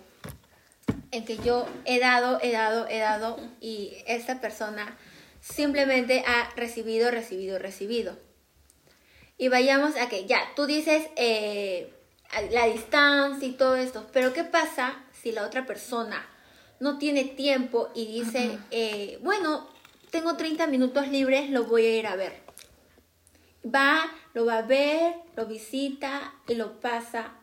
en 1.12 1.26
que 1.26 1.38
yo 1.38 1.68
he 1.86 2.00
dado, 2.00 2.40
he 2.42 2.52
dado, 2.52 2.88
he 2.88 2.98
dado 2.98 3.40
y 3.62 3.98
esta 4.08 4.42
persona 4.42 4.98
simplemente 5.44 6.24
ha 6.26 6.50
recibido, 6.56 7.12
recibido, 7.12 7.60
recibido. 7.60 8.18
Y 9.38 9.50
vayamos 9.50 9.96
a 9.98 10.08
que 10.08 10.26
ya, 10.26 10.40
tú 10.56 10.66
dices 10.66 11.06
eh, 11.18 11.92
la 12.52 12.68
distancia 12.68 13.48
y 13.48 13.52
todo 13.52 13.76
esto, 13.76 14.08
pero 14.14 14.34
¿qué 14.34 14.46
pasa 14.46 15.04
si 15.12 15.32
la 15.32 15.46
otra 15.46 15.66
persona 15.66 16.26
no 16.80 16.98
tiene 16.98 17.26
tiempo 17.26 17.90
y 17.94 18.06
dice, 18.08 18.58
eh, 18.72 19.20
bueno, 19.22 19.68
tengo 20.12 20.38
30 20.38 20.68
minutos 20.68 21.10
libres, 21.10 21.50
lo 21.50 21.66
voy 21.66 21.86
a 21.86 21.98
ir 21.98 22.08
a 22.08 22.16
ver? 22.16 22.42
Va, 23.64 24.12
lo 24.34 24.46
va 24.46 24.60
a 24.60 24.62
ver, 24.62 25.16
lo 25.36 25.46
visita 25.46 26.34
y 26.48 26.56
lo 26.56 26.80
pasa 26.80 27.34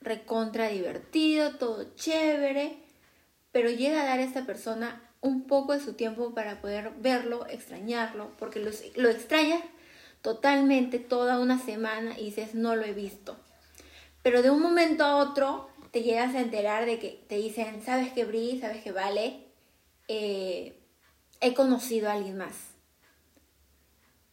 recontra 0.00 0.68
divertido, 0.68 1.56
todo 1.56 1.94
chévere, 1.94 2.76
pero 3.50 3.70
llega 3.70 4.02
a 4.02 4.06
dar 4.06 4.18
a 4.18 4.22
esta 4.22 4.44
persona 4.46 5.05
un 5.20 5.46
poco 5.46 5.72
de 5.72 5.80
su 5.80 5.94
tiempo 5.94 6.34
para 6.34 6.60
poder 6.60 6.92
verlo, 6.98 7.46
extrañarlo, 7.46 8.30
porque 8.38 8.60
lo, 8.60 8.70
lo 8.96 9.08
extrañas 9.08 9.62
totalmente 10.22 10.98
toda 10.98 11.38
una 11.38 11.58
semana 11.58 12.18
y 12.18 12.26
dices, 12.26 12.54
no 12.54 12.74
lo 12.76 12.84
he 12.84 12.92
visto. 12.92 13.36
Pero 14.22 14.42
de 14.42 14.50
un 14.50 14.60
momento 14.60 15.04
a 15.04 15.16
otro 15.16 15.68
te 15.92 16.02
llegas 16.02 16.34
a 16.34 16.40
enterar 16.40 16.84
de 16.84 16.98
que 16.98 17.22
te 17.28 17.36
dicen, 17.36 17.82
sabes 17.84 18.12
que 18.12 18.24
Bri, 18.24 18.58
sabes 18.60 18.82
que 18.82 18.92
Vale, 18.92 19.44
eh, 20.08 20.78
he 21.40 21.54
conocido 21.54 22.08
a 22.08 22.14
alguien 22.14 22.36
más. 22.36 22.54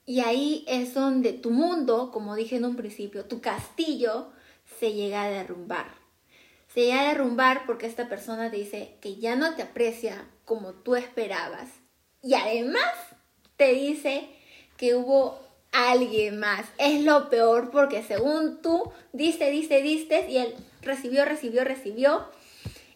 Y 0.06 0.19
ahí 0.19 0.65
es 0.67 0.93
donde 0.93 1.32
tu 1.32 1.52
mundo, 1.52 2.12
como 2.12 2.36
dije 2.36 2.58
en 2.58 2.65
un 2.65 2.76
principio, 2.76 3.26
tu 3.26 3.39
castillo 3.39 4.32
se 4.80 4.93
llega 4.93 5.24
a 5.24 5.30
derrumbar. 5.30 5.93
Se 6.74 6.82
llega 6.82 7.02
a 7.02 7.08
derrumbar 7.10 7.65
porque 7.65 7.86
esta 7.86 8.10
persona 8.10 8.50
te 8.50 8.58
dice 8.58 8.98
que 9.00 9.15
ya 9.17 9.36
no 9.36 9.56
te 9.56 9.62
aprecia, 9.62 10.28
como 10.45 10.73
tú 10.73 10.95
esperabas. 10.95 11.69
Y 12.21 12.36
además 12.36 12.91
te 13.58 13.73
dice 13.73 14.29
que 14.77 14.95
hubo 14.95 15.39
alguien 15.71 16.39
más. 16.39 16.65
Es 16.77 17.03
lo 17.03 17.29
peor 17.29 17.71
porque 17.71 18.03
según 18.03 18.62
tú 18.62 18.91
diste, 19.12 19.49
diste, 19.49 19.82
diste 19.82 20.29
y 20.29 20.38
él 20.38 20.56
recibió, 20.82 21.25
recibió, 21.25 21.63
recibió 21.63 22.27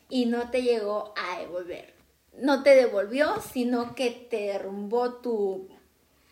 y 0.09 0.25
no 0.25 0.49
te 0.49 0.61
llegó 0.61 1.13
a 1.17 1.39
devolver. 1.39 1.93
No 2.37 2.63
te 2.63 2.75
devolvió, 2.75 3.41
sino 3.51 3.95
que 3.95 4.11
te 4.11 4.37
derrumbó 4.37 5.13
tu, 5.15 5.67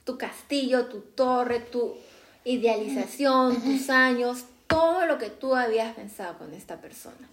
tu 0.04 0.18
castillo, 0.18 0.86
tu 0.86 1.02
torre, 1.02 1.60
tu 1.60 1.96
idealización, 2.44 3.62
tus 3.62 3.90
años, 3.90 4.46
todo 4.68 5.06
lo 5.08 5.18
que 5.18 5.30
tú 5.30 5.56
habías 5.56 5.96
pensado 5.96 6.38
con 6.38 6.54
esta 6.54 6.80
persona. 6.80 7.30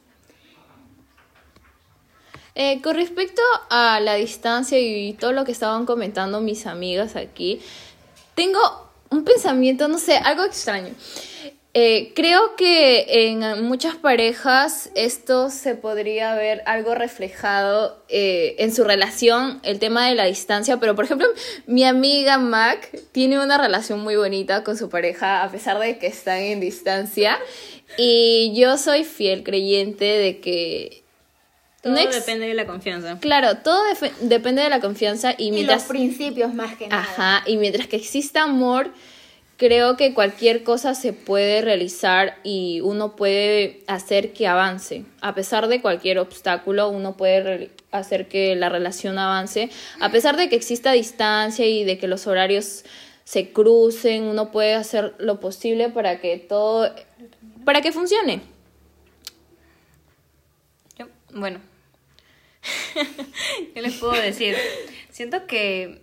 Eh, 2.54 2.80
con 2.82 2.96
respecto 2.96 3.40
a 3.70 3.98
la 4.00 4.14
distancia 4.14 4.78
y 4.78 5.14
todo 5.14 5.32
lo 5.32 5.44
que 5.44 5.52
estaban 5.52 5.86
comentando 5.86 6.40
mis 6.40 6.66
amigas 6.66 7.16
aquí, 7.16 7.60
tengo 8.34 8.60
un 9.10 9.24
pensamiento, 9.24 9.88
no 9.88 9.98
sé, 9.98 10.16
algo 10.16 10.44
extraño. 10.44 10.94
Eh, 11.74 12.12
creo 12.14 12.54
que 12.54 13.30
en 13.30 13.64
muchas 13.64 13.96
parejas 13.96 14.90
esto 14.94 15.48
se 15.48 15.74
podría 15.74 16.34
ver 16.34 16.62
algo 16.66 16.94
reflejado 16.94 18.04
eh, 18.10 18.56
en 18.58 18.74
su 18.74 18.84
relación, 18.84 19.58
el 19.62 19.78
tema 19.78 20.06
de 20.06 20.14
la 20.14 20.26
distancia, 20.26 20.78
pero 20.78 20.94
por 20.94 21.06
ejemplo 21.06 21.26
mi 21.66 21.84
amiga 21.84 22.36
Mac 22.36 22.90
tiene 23.12 23.42
una 23.42 23.56
relación 23.56 24.00
muy 24.00 24.16
bonita 24.16 24.64
con 24.64 24.76
su 24.76 24.90
pareja 24.90 25.42
a 25.42 25.50
pesar 25.50 25.78
de 25.78 25.96
que 25.96 26.08
están 26.08 26.40
en 26.40 26.60
distancia 26.60 27.38
y 27.96 28.52
yo 28.54 28.76
soy 28.76 29.04
fiel 29.04 29.42
creyente 29.42 30.04
de 30.04 30.40
que... 30.40 31.01
Todo 31.82 31.94
depende 31.94 32.46
de 32.46 32.54
la 32.54 32.66
confianza. 32.66 33.18
Claro, 33.20 33.56
todo 33.58 33.82
depende 34.20 34.62
de 34.62 34.70
la 34.70 34.80
confianza 34.80 35.34
y, 35.36 35.52
y 35.52 35.64
los 35.64 35.82
principios 35.82 36.54
más 36.54 36.76
que 36.76 36.86
nada. 36.86 37.02
Ajá, 37.02 37.42
y 37.46 37.56
mientras 37.56 37.88
que 37.88 37.96
exista 37.96 38.44
amor 38.44 38.92
creo 39.62 39.96
que 39.96 40.12
cualquier 40.12 40.64
cosa 40.64 40.94
se 40.94 41.12
puede 41.12 41.62
realizar 41.62 42.36
y 42.42 42.80
uno 42.80 43.14
puede 43.14 43.84
hacer 43.86 44.32
que 44.32 44.48
avance. 44.48 45.04
A 45.20 45.36
pesar 45.36 45.68
de 45.68 45.80
cualquier 45.80 46.18
obstáculo, 46.18 46.88
uno 46.88 47.16
puede 47.16 47.70
hacer 47.92 48.26
que 48.26 48.56
la 48.56 48.70
relación 48.70 49.20
avance. 49.20 49.70
A 50.00 50.10
pesar 50.10 50.36
de 50.36 50.48
que 50.48 50.56
exista 50.56 50.90
distancia 50.90 51.64
y 51.64 51.84
de 51.84 51.96
que 51.96 52.08
los 52.08 52.26
horarios 52.26 52.84
se 53.22 53.52
crucen, 53.52 54.24
uno 54.24 54.50
puede 54.50 54.74
hacer 54.74 55.14
lo 55.18 55.38
posible 55.38 55.90
para 55.90 56.20
que 56.20 56.38
todo, 56.38 56.92
para 57.64 57.82
que 57.82 57.92
funcione. 57.92 58.42
bueno, 61.34 61.60
¿qué 63.74 63.82
les 63.82 63.94
puedo 63.94 64.12
decir? 64.12 64.56
Siento 65.10 65.46
que, 65.46 66.02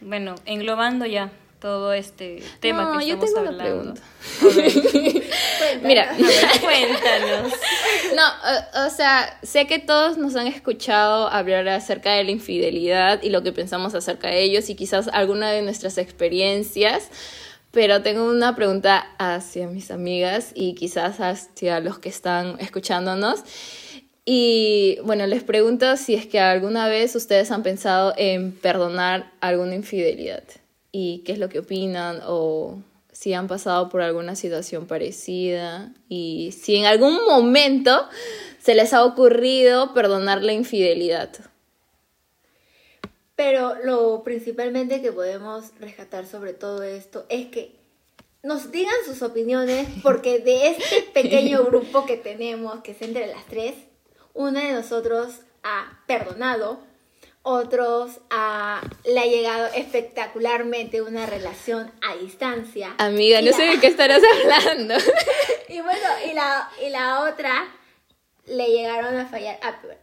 bueno, 0.00 0.34
englobando 0.46 1.06
ya 1.06 1.32
todo 1.60 1.92
este 1.92 2.42
tema 2.60 2.98
que 2.98 3.10
estamos 3.10 3.36
hablando. 3.36 3.94
Mira, 5.82 6.16
cuéntanos. 6.60 7.52
No, 8.14 8.86
o, 8.86 8.90
sea, 8.90 9.38
sé 9.42 9.66
que 9.66 9.78
todos 9.78 10.18
nos 10.18 10.36
han 10.36 10.46
escuchado 10.46 11.28
hablar 11.28 11.68
acerca 11.68 12.12
de 12.12 12.24
la 12.24 12.30
infidelidad 12.30 13.22
y 13.22 13.30
lo 13.30 13.42
que 13.42 13.52
pensamos 13.52 13.94
acerca 13.94 14.28
de 14.28 14.42
ellos 14.42 14.70
y 14.70 14.76
quizás 14.76 15.08
alguna 15.12 15.50
de 15.50 15.62
nuestras 15.62 15.98
experiencias, 15.98 17.08
pero 17.72 18.02
tengo 18.02 18.30
una 18.30 18.54
pregunta 18.54 19.08
hacia 19.18 19.66
mis 19.66 19.90
amigas 19.90 20.52
y 20.54 20.74
quizás 20.74 21.20
hacia 21.20 21.80
los 21.80 21.98
que 21.98 22.08
están 22.08 22.56
escuchándonos. 22.60 23.42
Y 24.30 24.98
bueno, 25.04 25.26
les 25.26 25.42
pregunto 25.42 25.96
si 25.96 26.14
es 26.14 26.26
que 26.26 26.38
alguna 26.38 26.86
vez 26.86 27.16
ustedes 27.16 27.50
han 27.50 27.62
pensado 27.62 28.12
en 28.18 28.52
perdonar 28.52 29.32
alguna 29.40 29.74
infidelidad 29.74 30.42
y 30.92 31.22
qué 31.24 31.32
es 31.32 31.38
lo 31.38 31.48
que 31.48 31.60
opinan 31.60 32.20
o 32.26 32.76
si 33.10 33.32
han 33.32 33.48
pasado 33.48 33.88
por 33.88 34.02
alguna 34.02 34.36
situación 34.36 34.86
parecida 34.86 35.94
y 36.10 36.52
si 36.52 36.76
en 36.76 36.84
algún 36.84 37.24
momento 37.24 38.06
se 38.60 38.74
les 38.74 38.92
ha 38.92 39.02
ocurrido 39.02 39.94
perdonar 39.94 40.42
la 40.42 40.52
infidelidad. 40.52 41.30
Pero 43.34 43.76
lo 43.82 44.24
principalmente 44.24 45.00
que 45.00 45.10
podemos 45.10 45.70
rescatar 45.80 46.26
sobre 46.26 46.52
todo 46.52 46.82
esto 46.82 47.24
es 47.30 47.46
que 47.46 47.76
nos 48.42 48.70
digan 48.72 48.92
sus 49.06 49.22
opiniones 49.22 49.88
porque 50.02 50.38
de 50.40 50.68
este 50.68 51.00
pequeño 51.14 51.64
grupo 51.64 52.04
que 52.04 52.18
tenemos, 52.18 52.82
que 52.82 52.90
es 52.90 53.00
entre 53.00 53.26
las 53.28 53.46
tres, 53.46 53.87
una 54.38 54.64
de 54.64 54.72
nosotros 54.72 55.40
ha 55.64 56.00
perdonado 56.06 56.78
otros 57.42 58.20
a, 58.30 58.80
le 59.04 59.18
ha 59.18 59.24
llegado 59.24 59.66
espectacularmente 59.74 61.02
una 61.02 61.26
relación 61.26 61.90
a 62.08 62.14
distancia. 62.16 62.94
Amiga, 62.98 63.42
no 63.42 63.52
sé 63.52 63.64
de 63.64 63.80
qué 63.80 63.88
estarás 63.88 64.22
hablando. 64.64 64.94
y 65.68 65.80
bueno, 65.80 66.08
y 66.30 66.34
la, 66.34 66.70
y 66.86 66.90
la 66.90 67.22
otra 67.22 67.66
le 68.46 68.66
llegaron 68.68 69.16
a 69.16 69.26
fallar 69.26 69.58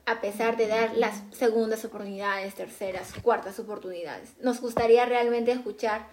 a, 0.06 0.22
pesar 0.22 0.58
de 0.58 0.68
dar 0.68 0.98
las 0.98 1.22
segundas 1.32 1.86
oportunidades, 1.86 2.56
terceras, 2.56 3.14
cuartas 3.22 3.58
oportunidades. 3.60 4.32
Nos 4.42 4.60
gustaría 4.60 5.06
realmente 5.06 5.54
escuchar 5.54 6.08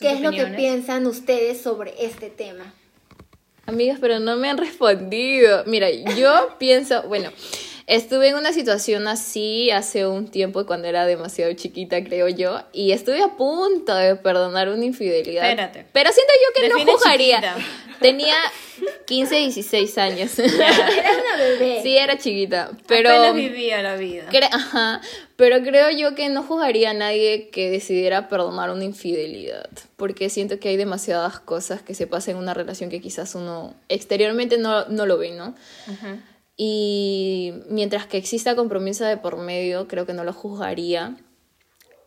qué 0.00 0.12
es 0.12 0.20
lo 0.20 0.32
que 0.32 0.46
piensan 0.46 1.06
ustedes 1.06 1.60
sobre 1.60 1.94
este 2.04 2.28
tema. 2.28 2.74
Amigas, 3.72 3.98
pero 4.00 4.20
no 4.20 4.36
me 4.36 4.48
han 4.50 4.58
respondido. 4.58 5.64
Mira, 5.66 5.90
yo 5.90 6.54
pienso, 6.58 7.02
bueno, 7.04 7.30
Estuve 7.88 8.28
en 8.28 8.36
una 8.36 8.52
situación 8.52 9.08
así 9.08 9.70
hace 9.70 10.06
un 10.06 10.28
tiempo 10.28 10.64
cuando 10.66 10.86
era 10.86 11.04
demasiado 11.04 11.52
chiquita, 11.54 12.02
creo 12.04 12.28
yo, 12.28 12.60
y 12.72 12.92
estuve 12.92 13.20
a 13.22 13.36
punto 13.36 13.94
de 13.94 14.14
perdonar 14.14 14.68
una 14.68 14.84
infidelidad. 14.84 15.50
Espérate. 15.50 15.86
Pero 15.92 16.10
siento 16.12 16.32
yo 16.32 16.62
que 16.62 16.68
no 16.68 16.92
jugaría. 16.92 17.56
Tenía 18.00 18.36
15, 19.06 19.34
16 19.36 19.98
años. 19.98 20.38
Era 20.38 20.52
una 20.56 21.36
bebé. 21.36 21.80
Sí, 21.82 21.96
era 21.96 22.18
chiquita, 22.18 22.70
pero 22.86 23.10
Apenas 23.10 23.34
vivía 23.34 23.82
la 23.82 23.96
vida. 23.96 24.24
Ajá, 24.50 25.00
pero 25.36 25.62
creo 25.62 25.90
yo 25.90 26.14
que 26.14 26.28
no 26.28 26.42
jugaría 26.42 26.90
a 26.90 26.94
nadie 26.94 27.50
que 27.50 27.70
decidiera 27.70 28.28
perdonar 28.28 28.70
una 28.70 28.84
infidelidad, 28.84 29.68
porque 29.96 30.30
siento 30.30 30.58
que 30.58 30.68
hay 30.68 30.76
demasiadas 30.76 31.40
cosas 31.40 31.82
que 31.82 31.94
se 31.94 32.06
pasan 32.06 32.36
en 32.36 32.42
una 32.42 32.54
relación 32.54 32.90
que 32.90 33.00
quizás 33.00 33.34
uno 33.34 33.74
exteriormente 33.88 34.58
no, 34.58 34.86
no 34.86 35.06
lo 35.06 35.18
ve, 35.18 35.32
¿no? 35.32 35.54
Ajá. 35.88 36.18
Y 36.56 37.54
mientras 37.68 38.06
que 38.06 38.18
exista 38.18 38.54
compromiso 38.54 39.04
de 39.04 39.16
por 39.16 39.36
medio, 39.36 39.88
creo 39.88 40.06
que 40.06 40.12
no 40.12 40.24
lo 40.24 40.32
juzgaría. 40.32 41.16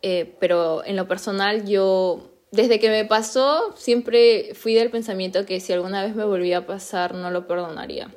Eh, 0.02 0.36
pero 0.40 0.86
en 0.86 0.96
lo 0.96 1.08
personal, 1.08 1.66
yo, 1.66 2.35
desde 2.56 2.80
que 2.80 2.90
me 2.90 3.06
pasó, 3.06 3.74
siempre 3.78 4.54
fui 4.56 4.74
del 4.74 4.90
pensamiento 4.90 5.46
que 5.46 5.60
si 5.60 5.74
alguna 5.74 6.04
vez 6.04 6.16
me 6.16 6.26
volvía 6.26 6.60
a 6.60 6.66
pasar, 6.66 7.14
no 7.14 7.32
lo 7.32 7.48
perdonaría. 7.48 8.10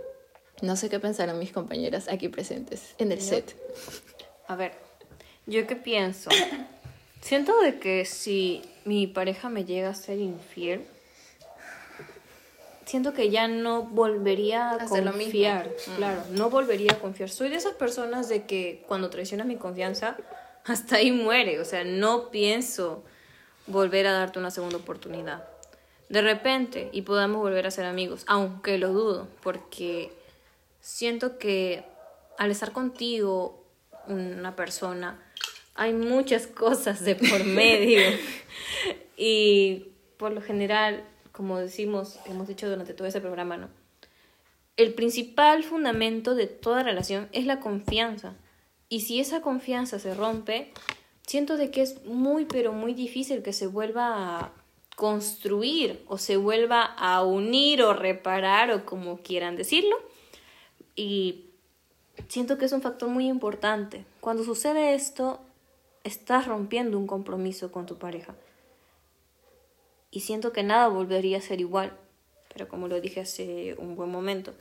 No 0.62 0.76
sé 0.76 0.88
qué 0.88 0.98
pensarán 0.98 1.38
mis 1.38 1.52
compañeras 1.52 2.08
aquí 2.08 2.28
presentes 2.28 2.94
en 2.98 3.12
el 3.12 3.20
set. 3.20 3.54
A 4.46 4.56
ver, 4.56 4.72
¿yo 5.46 5.66
qué 5.66 5.76
pienso? 5.76 6.30
Siento 7.20 7.60
de 7.60 7.78
que 7.78 8.04
si 8.04 8.62
mi 8.84 9.06
pareja 9.06 9.48
me 9.48 9.64
llega 9.64 9.90
a 9.90 9.94
ser 9.94 10.18
infiel, 10.18 10.84
siento 12.86 13.12
que 13.12 13.30
ya 13.30 13.48
no 13.48 13.82
volvería 13.82 14.72
a 14.72 14.86
confiar. 14.86 15.68
Mm. 15.68 15.96
Claro, 15.96 16.22
no 16.30 16.50
volvería 16.50 16.92
a 16.92 16.98
confiar. 16.98 17.28
Soy 17.28 17.50
de 17.50 17.56
esas 17.56 17.74
personas 17.74 18.28
de 18.28 18.44
que 18.46 18.84
cuando 18.88 19.10
traicionas 19.10 19.46
mi 19.46 19.56
confianza, 19.56 20.16
hasta 20.64 20.96
ahí 20.96 21.12
muere. 21.12 21.60
O 21.60 21.64
sea, 21.64 21.84
no 21.84 22.30
pienso 22.30 23.04
volver 23.68 24.06
a 24.06 24.12
darte 24.12 24.38
una 24.38 24.50
segunda 24.50 24.78
oportunidad. 24.78 25.44
De 26.08 26.22
repente, 26.22 26.88
y 26.92 27.02
podamos 27.02 27.38
volver 27.38 27.66
a 27.66 27.70
ser 27.70 27.84
amigos, 27.84 28.24
aunque 28.26 28.78
lo 28.78 28.92
dudo, 28.92 29.28
porque 29.42 30.12
siento 30.80 31.38
que 31.38 31.84
al 32.38 32.50
estar 32.50 32.72
contigo, 32.72 33.64
una 34.06 34.56
persona, 34.56 35.22
hay 35.74 35.92
muchas 35.92 36.46
cosas 36.46 37.04
de 37.04 37.14
por 37.14 37.44
medio. 37.44 38.00
y 39.16 39.88
por 40.16 40.32
lo 40.32 40.40
general 40.40 41.04
como 41.38 41.60
decimos, 41.60 42.18
hemos 42.26 42.48
dicho 42.48 42.68
durante 42.68 42.94
todo 42.94 43.06
ese 43.06 43.20
programa, 43.20 43.56
¿no? 43.56 43.68
El 44.76 44.92
principal 44.92 45.62
fundamento 45.62 46.34
de 46.34 46.48
toda 46.48 46.82
relación 46.82 47.28
es 47.30 47.46
la 47.46 47.60
confianza. 47.60 48.34
Y 48.88 49.02
si 49.02 49.20
esa 49.20 49.40
confianza 49.40 50.00
se 50.00 50.14
rompe, 50.14 50.72
siento 51.28 51.58
de 51.58 51.70
que 51.70 51.82
es 51.82 52.04
muy, 52.06 52.46
pero 52.46 52.72
muy 52.72 52.94
difícil 52.94 53.42
que 53.42 53.52
se 53.52 53.66
vuelva 53.66 54.40
a 54.40 54.52
construir 54.96 56.02
o 56.08 56.18
se 56.18 56.38
vuelva 56.38 56.82
a 56.82 57.22
unir 57.22 57.82
o 57.82 57.92
reparar 57.92 58.72
o 58.72 58.84
como 58.86 59.18
quieran 59.18 59.54
decirlo. 59.54 59.94
Y 60.96 61.44
siento 62.28 62.56
que 62.56 62.64
es 62.64 62.72
un 62.72 62.80
factor 62.80 63.10
muy 63.10 63.28
importante. 63.28 64.06
Cuando 64.20 64.42
sucede 64.42 64.94
esto, 64.94 65.38
estás 66.02 66.46
rompiendo 66.46 66.98
un 66.98 67.06
compromiso 67.06 67.70
con 67.70 67.84
tu 67.84 67.96
pareja 67.96 68.34
y 70.10 70.20
siento 70.20 70.52
que 70.52 70.62
nada 70.62 70.88
volvería 70.88 71.38
a 71.38 71.42
ser 71.42 71.60
igual. 71.60 71.92
Pero 72.52 72.68
como 72.68 72.88
lo 72.88 73.00
dije 73.00 73.20
hace 73.20 73.76
un 73.78 73.96
buen 73.96 74.10
momento, 74.10 74.54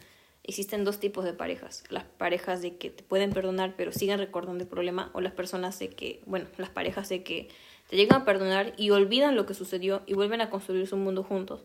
existen 0.47 0.83
dos 0.83 0.99
tipos 0.99 1.25
de 1.25 1.33
parejas. 1.33 1.83
Las 1.89 2.03
parejas 2.03 2.61
de 2.61 2.77
que 2.77 2.89
te 2.89 3.03
pueden 3.03 3.31
perdonar 3.31 3.75
pero 3.77 3.91
siguen 3.91 4.19
recordando 4.19 4.63
el 4.63 4.69
problema 4.69 5.11
o 5.13 5.21
las 5.21 5.33
personas 5.33 5.77
de 5.79 5.89
que, 5.89 6.21
bueno, 6.25 6.47
las 6.57 6.69
parejas 6.69 7.09
de 7.09 7.23
que 7.23 7.49
te 7.89 7.95
llegan 7.95 8.21
a 8.21 8.25
perdonar 8.25 8.73
y 8.77 8.89
olvidan 8.89 9.35
lo 9.35 9.45
que 9.45 9.53
sucedió 9.53 10.01
y 10.05 10.13
vuelven 10.13 10.41
a 10.41 10.49
construir 10.49 10.87
su 10.87 10.97
mundo 10.97 11.23
juntos 11.23 11.61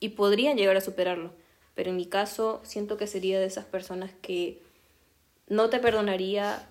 y 0.00 0.10
podrían 0.10 0.56
llegar 0.56 0.76
a 0.76 0.80
superarlo. 0.80 1.32
Pero 1.74 1.90
en 1.90 1.96
mi 1.96 2.06
caso 2.06 2.60
siento 2.64 2.96
que 2.96 3.06
sería 3.06 3.38
de 3.38 3.46
esas 3.46 3.64
personas 3.64 4.10
que 4.22 4.60
no 5.48 5.68
te 5.70 5.78
perdonaría 5.78 6.68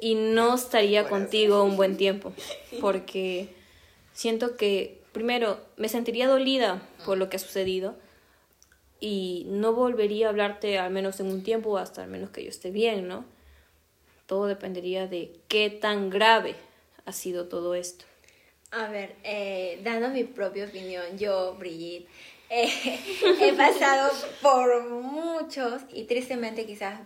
y 0.00 0.14
no 0.14 0.54
estaría 0.54 1.08
contigo 1.08 1.64
un 1.64 1.76
buen 1.76 1.96
tiempo 1.96 2.32
porque 2.80 3.54
siento 4.14 4.56
que 4.56 5.00
primero, 5.12 5.60
me 5.76 5.88
sentiría 5.88 6.28
dolida 6.28 6.82
por 7.04 7.18
lo 7.18 7.28
que 7.28 7.36
ha 7.36 7.40
sucedido 7.40 7.96
y 9.00 9.46
no 9.48 9.72
volvería 9.72 10.26
a 10.26 10.30
hablarte 10.30 10.78
al 10.78 10.90
menos 10.90 11.18
en 11.20 11.26
un 11.26 11.42
tiempo 11.42 11.78
hasta 11.78 12.02
al 12.02 12.10
menos 12.10 12.30
que 12.30 12.44
yo 12.44 12.50
esté 12.50 12.70
bien, 12.70 13.08
¿no? 13.08 13.24
Todo 14.26 14.46
dependería 14.46 15.06
de 15.06 15.40
qué 15.48 15.70
tan 15.70 16.10
grave 16.10 16.54
ha 17.06 17.12
sido 17.12 17.48
todo 17.48 17.74
esto. 17.74 18.04
A 18.70 18.88
ver, 18.88 19.16
eh, 19.24 19.80
dando 19.82 20.10
mi 20.10 20.22
propia 20.24 20.66
opinión, 20.66 21.18
yo, 21.18 21.56
Brigitte, 21.58 22.06
eh, 22.50 23.00
he 23.40 23.52
pasado 23.54 24.12
por 24.42 24.84
muchos 24.90 25.82
y 25.92 26.04
tristemente 26.04 26.66
quizás 26.66 27.00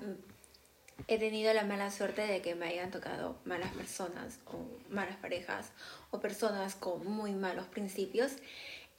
he 1.08 1.18
tenido 1.18 1.52
la 1.54 1.64
mala 1.64 1.90
suerte 1.90 2.26
de 2.26 2.42
que 2.42 2.54
me 2.54 2.66
hayan 2.66 2.90
tocado 2.90 3.36
malas 3.44 3.72
personas 3.72 4.38
o 4.46 4.58
malas 4.90 5.16
parejas 5.16 5.70
o 6.10 6.20
personas 6.20 6.74
con 6.74 7.06
muy 7.06 7.32
malos 7.32 7.66
principios 7.66 8.32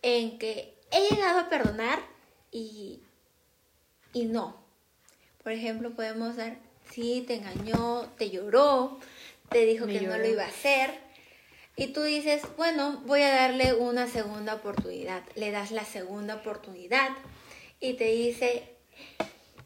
en 0.02 0.38
que 0.38 0.74
he 0.92 1.14
llegado 1.14 1.40
a 1.40 1.50
perdonar 1.50 2.00
y, 2.56 3.02
y 4.14 4.26
no. 4.26 4.56
Por 5.44 5.52
ejemplo, 5.52 5.92
podemos 5.92 6.38
dar, 6.38 6.58
sí, 6.90 7.26
te 7.28 7.36
engañó, 7.36 8.10
te 8.18 8.30
lloró, 8.30 8.98
te 9.50 9.66
dijo 9.66 9.86
Me 9.86 10.00
que 10.00 10.08
no 10.08 10.18
lo 10.18 10.26
iba 10.26 10.44
a 10.44 10.48
hacer. 10.48 10.92
Y 11.76 11.88
tú 11.88 12.02
dices, 12.04 12.44
bueno, 12.56 13.04
voy 13.06 13.24
a 13.24 13.36
darle 13.36 13.74
una 13.74 14.08
segunda 14.08 14.56
oportunidad. 14.56 15.22
Le 15.36 15.52
das 15.52 15.72
la 15.72 15.84
segunda 15.84 16.36
oportunidad 16.36 17.10
y 17.82 17.96
te 17.96 18.06
dice, 18.06 18.64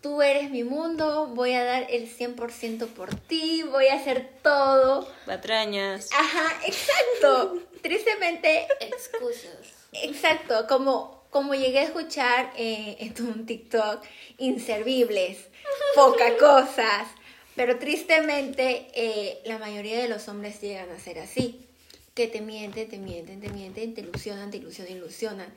tú 0.01 0.23
eres 0.23 0.49
mi 0.49 0.63
mundo, 0.63 1.27
voy 1.27 1.53
a 1.53 1.63
dar 1.63 1.85
el 1.91 2.09
100% 2.09 2.87
por 2.87 3.13
ti, 3.13 3.61
voy 3.61 3.85
a 3.87 3.95
hacer 3.95 4.31
todo. 4.41 5.07
Patrañas. 5.27 6.09
Ajá, 6.11 6.59
exacto. 6.65 7.61
Tristemente, 7.83 8.67
Excusas. 8.79 9.87
exacto, 9.93 10.65
como, 10.67 11.18
como 11.29 11.53
llegué 11.53 11.79
a 11.79 11.83
escuchar 11.83 12.51
eh, 12.55 12.97
en 12.99 13.25
un 13.25 13.45
TikTok, 13.45 14.03
inservibles, 14.37 15.37
poca 15.95 16.37
cosas. 16.37 17.07
Pero 17.55 17.77
tristemente, 17.77 18.87
eh, 18.93 19.41
la 19.45 19.57
mayoría 19.57 19.99
de 19.99 20.07
los 20.07 20.27
hombres 20.27 20.61
llegan 20.61 20.89
a 20.89 20.99
ser 20.99 21.19
así. 21.19 21.65
Que 22.13 22.27
te 22.27 22.41
mienten, 22.41 22.89
te 22.89 22.97
mienten, 22.97 23.41
te 23.41 23.49
mienten, 23.49 23.93
te 23.93 24.01
ilusionan, 24.01 24.51
te 24.51 24.57
ilusionan, 24.57 24.97
ilusionan. 24.97 25.53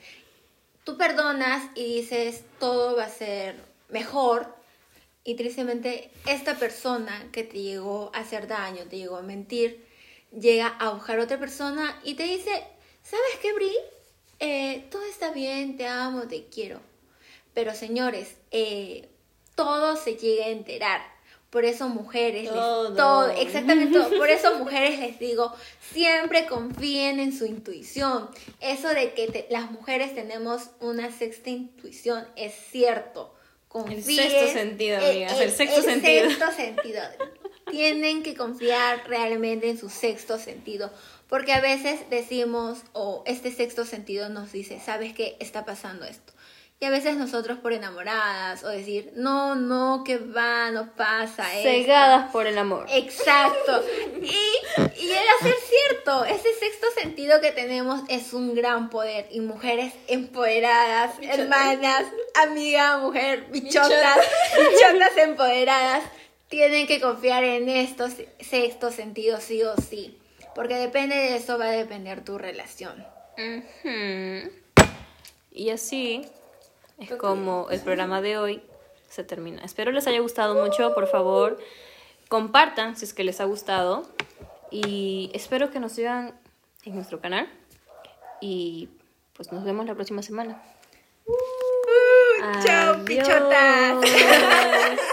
Tú 0.83 0.97
perdonas 0.97 1.63
y 1.75 2.01
dices, 2.01 2.43
todo 2.59 2.95
va 2.95 3.05
a 3.05 3.09
ser 3.09 3.55
mejor. 3.89 4.53
Y 5.23 5.35
tristemente, 5.35 6.11
esta 6.27 6.55
persona 6.55 7.29
que 7.31 7.43
te 7.43 7.61
llegó 7.61 8.11
a 8.13 8.19
hacer 8.19 8.47
daño, 8.47 8.83
te 8.89 8.97
llegó 8.97 9.15
a 9.15 9.21
mentir, 9.21 9.85
llega 10.37 10.67
a 10.67 10.89
buscar 10.89 11.19
a 11.19 11.23
otra 11.23 11.39
persona 11.39 11.99
y 12.03 12.15
te 12.15 12.23
dice, 12.23 12.51
¿sabes 13.01 13.39
qué, 13.41 13.53
Bri? 13.53 13.71
Eh, 14.45 14.85
todo 14.91 15.03
está 15.05 15.31
bien, 15.31 15.77
te 15.77 15.87
amo, 15.87 16.23
te 16.27 16.45
quiero. 16.47 16.81
Pero 17.53 17.73
señores, 17.73 18.35
eh, 18.51 19.07
todo 19.55 19.95
se 19.95 20.15
llega 20.15 20.45
a 20.45 20.49
enterar. 20.49 21.01
Por 21.49 21.65
eso 21.65 21.87
mujeres, 21.87 22.43
les- 22.45 22.51
Todo. 22.51 23.29
exactamente 23.29 23.93
todo. 23.99 24.09
Por 24.17 24.29
eso 24.29 24.55
mujeres 24.57 24.99
les 24.99 25.19
digo, 25.19 25.53
siempre 25.93 26.47
confíen 26.47 27.19
en 27.19 27.31
su 27.31 27.45
intuición. 27.45 28.27
Eso 28.59 28.89
de 28.89 29.13
que 29.13 29.27
te- 29.27 29.47
las 29.51 29.69
mujeres 29.71 30.15
tenemos 30.15 30.71
una 30.79 31.11
sexta 31.11 31.51
intuición 31.51 32.27
es 32.35 32.53
cierto. 32.71 33.35
Confíen, 33.67 34.29
sexto 34.29 34.47
sentido, 34.59 34.97
amigas, 34.97 35.39
el 35.39 35.51
sexto 35.51 35.77
el 35.77 35.83
sentido. 35.83 36.29
sexto 36.29 36.51
sentido. 36.51 37.01
Tienen 37.73 38.21
que 38.21 38.35
confiar 38.35 39.03
realmente 39.07 39.67
en 39.67 39.79
su 39.79 39.89
sexto 39.89 40.37
sentido. 40.37 40.91
Porque 41.27 41.53
a 41.53 41.59
veces 41.59 42.01
decimos, 42.11 42.83
o 42.93 43.23
este 43.25 43.51
sexto 43.51 43.83
sentido 43.83 44.29
nos 44.29 44.51
dice, 44.51 44.79
¿sabes 44.79 45.13
qué? 45.13 45.35
Está 45.39 45.65
pasando 45.65 46.05
esto. 46.05 46.33
Y 46.79 46.85
a 46.85 46.91
veces 46.91 47.15
nosotros 47.15 47.57
por 47.57 47.73
enamoradas 47.73 48.63
o 48.63 48.67
decir, 48.67 49.13
no, 49.15 49.55
no, 49.55 50.03
que 50.05 50.17
va, 50.17 50.69
no 50.69 50.93
pasa 50.95 51.51
esto". 51.55 51.69
Cegadas 51.69 52.29
por 52.31 52.45
el 52.45 52.57
amor. 52.57 52.85
Exacto. 52.91 53.83
Y, 54.21 55.01
y 55.01 55.07
llega 55.07 55.31
a 55.39 55.43
ser 55.43 55.55
cierto. 55.55 56.25
Ese 56.25 56.53
sexto 56.59 56.87
sentido 56.99 57.41
que 57.41 57.51
tenemos 57.51 58.01
es 58.09 58.33
un 58.33 58.53
gran 58.53 58.89
poder. 58.89 59.27
Y 59.31 59.39
mujeres 59.39 59.93
empoderadas, 60.07 61.15
hermanas, 61.21 62.03
amiga, 62.35 62.97
mujer, 62.97 63.47
bichotas, 63.49 64.19
bichotas 64.57 65.17
empoderadas, 65.17 66.03
tienen 66.53 66.85
que 66.85 67.01
confiar 67.01 67.43
en 67.43 67.67
estos 67.67 68.13
sextos 68.39 68.93
sentidos 68.93 69.41
sí 69.41 69.63
o 69.63 69.75
sí. 69.75 70.19
Porque 70.53 70.75
depende 70.75 71.15
de 71.15 71.35
eso 71.35 71.57
va 71.57 71.65
a 71.65 71.71
depender 71.71 72.23
tu 72.23 72.37
relación. 72.37 73.03
Y 75.51 75.71
así 75.71 76.23
es 76.99 77.11
como 77.15 77.71
el 77.71 77.79
programa 77.79 78.21
de 78.21 78.37
hoy 78.37 78.61
se 79.09 79.23
termina. 79.23 79.63
Espero 79.63 79.91
les 79.91 80.05
haya 80.05 80.19
gustado 80.19 80.63
mucho, 80.63 80.93
por 80.93 81.07
favor, 81.07 81.57
compartan 82.27 82.95
si 82.97 83.05
es 83.05 83.15
que 83.15 83.23
les 83.23 83.41
ha 83.41 83.45
gustado 83.45 84.03
y 84.69 85.31
espero 85.33 85.71
que 85.71 85.79
nos 85.79 85.93
sigan 85.93 86.39
en 86.85 86.93
nuestro 86.93 87.19
canal 87.19 87.49
y 88.41 88.89
pues 89.35 89.51
nos 89.51 89.63
vemos 89.63 89.87
la 89.87 89.95
próxima 89.95 90.21
semana. 90.21 90.61
chao, 92.63 92.93
Adiós. 92.93 93.05
bichotas. 93.05 94.05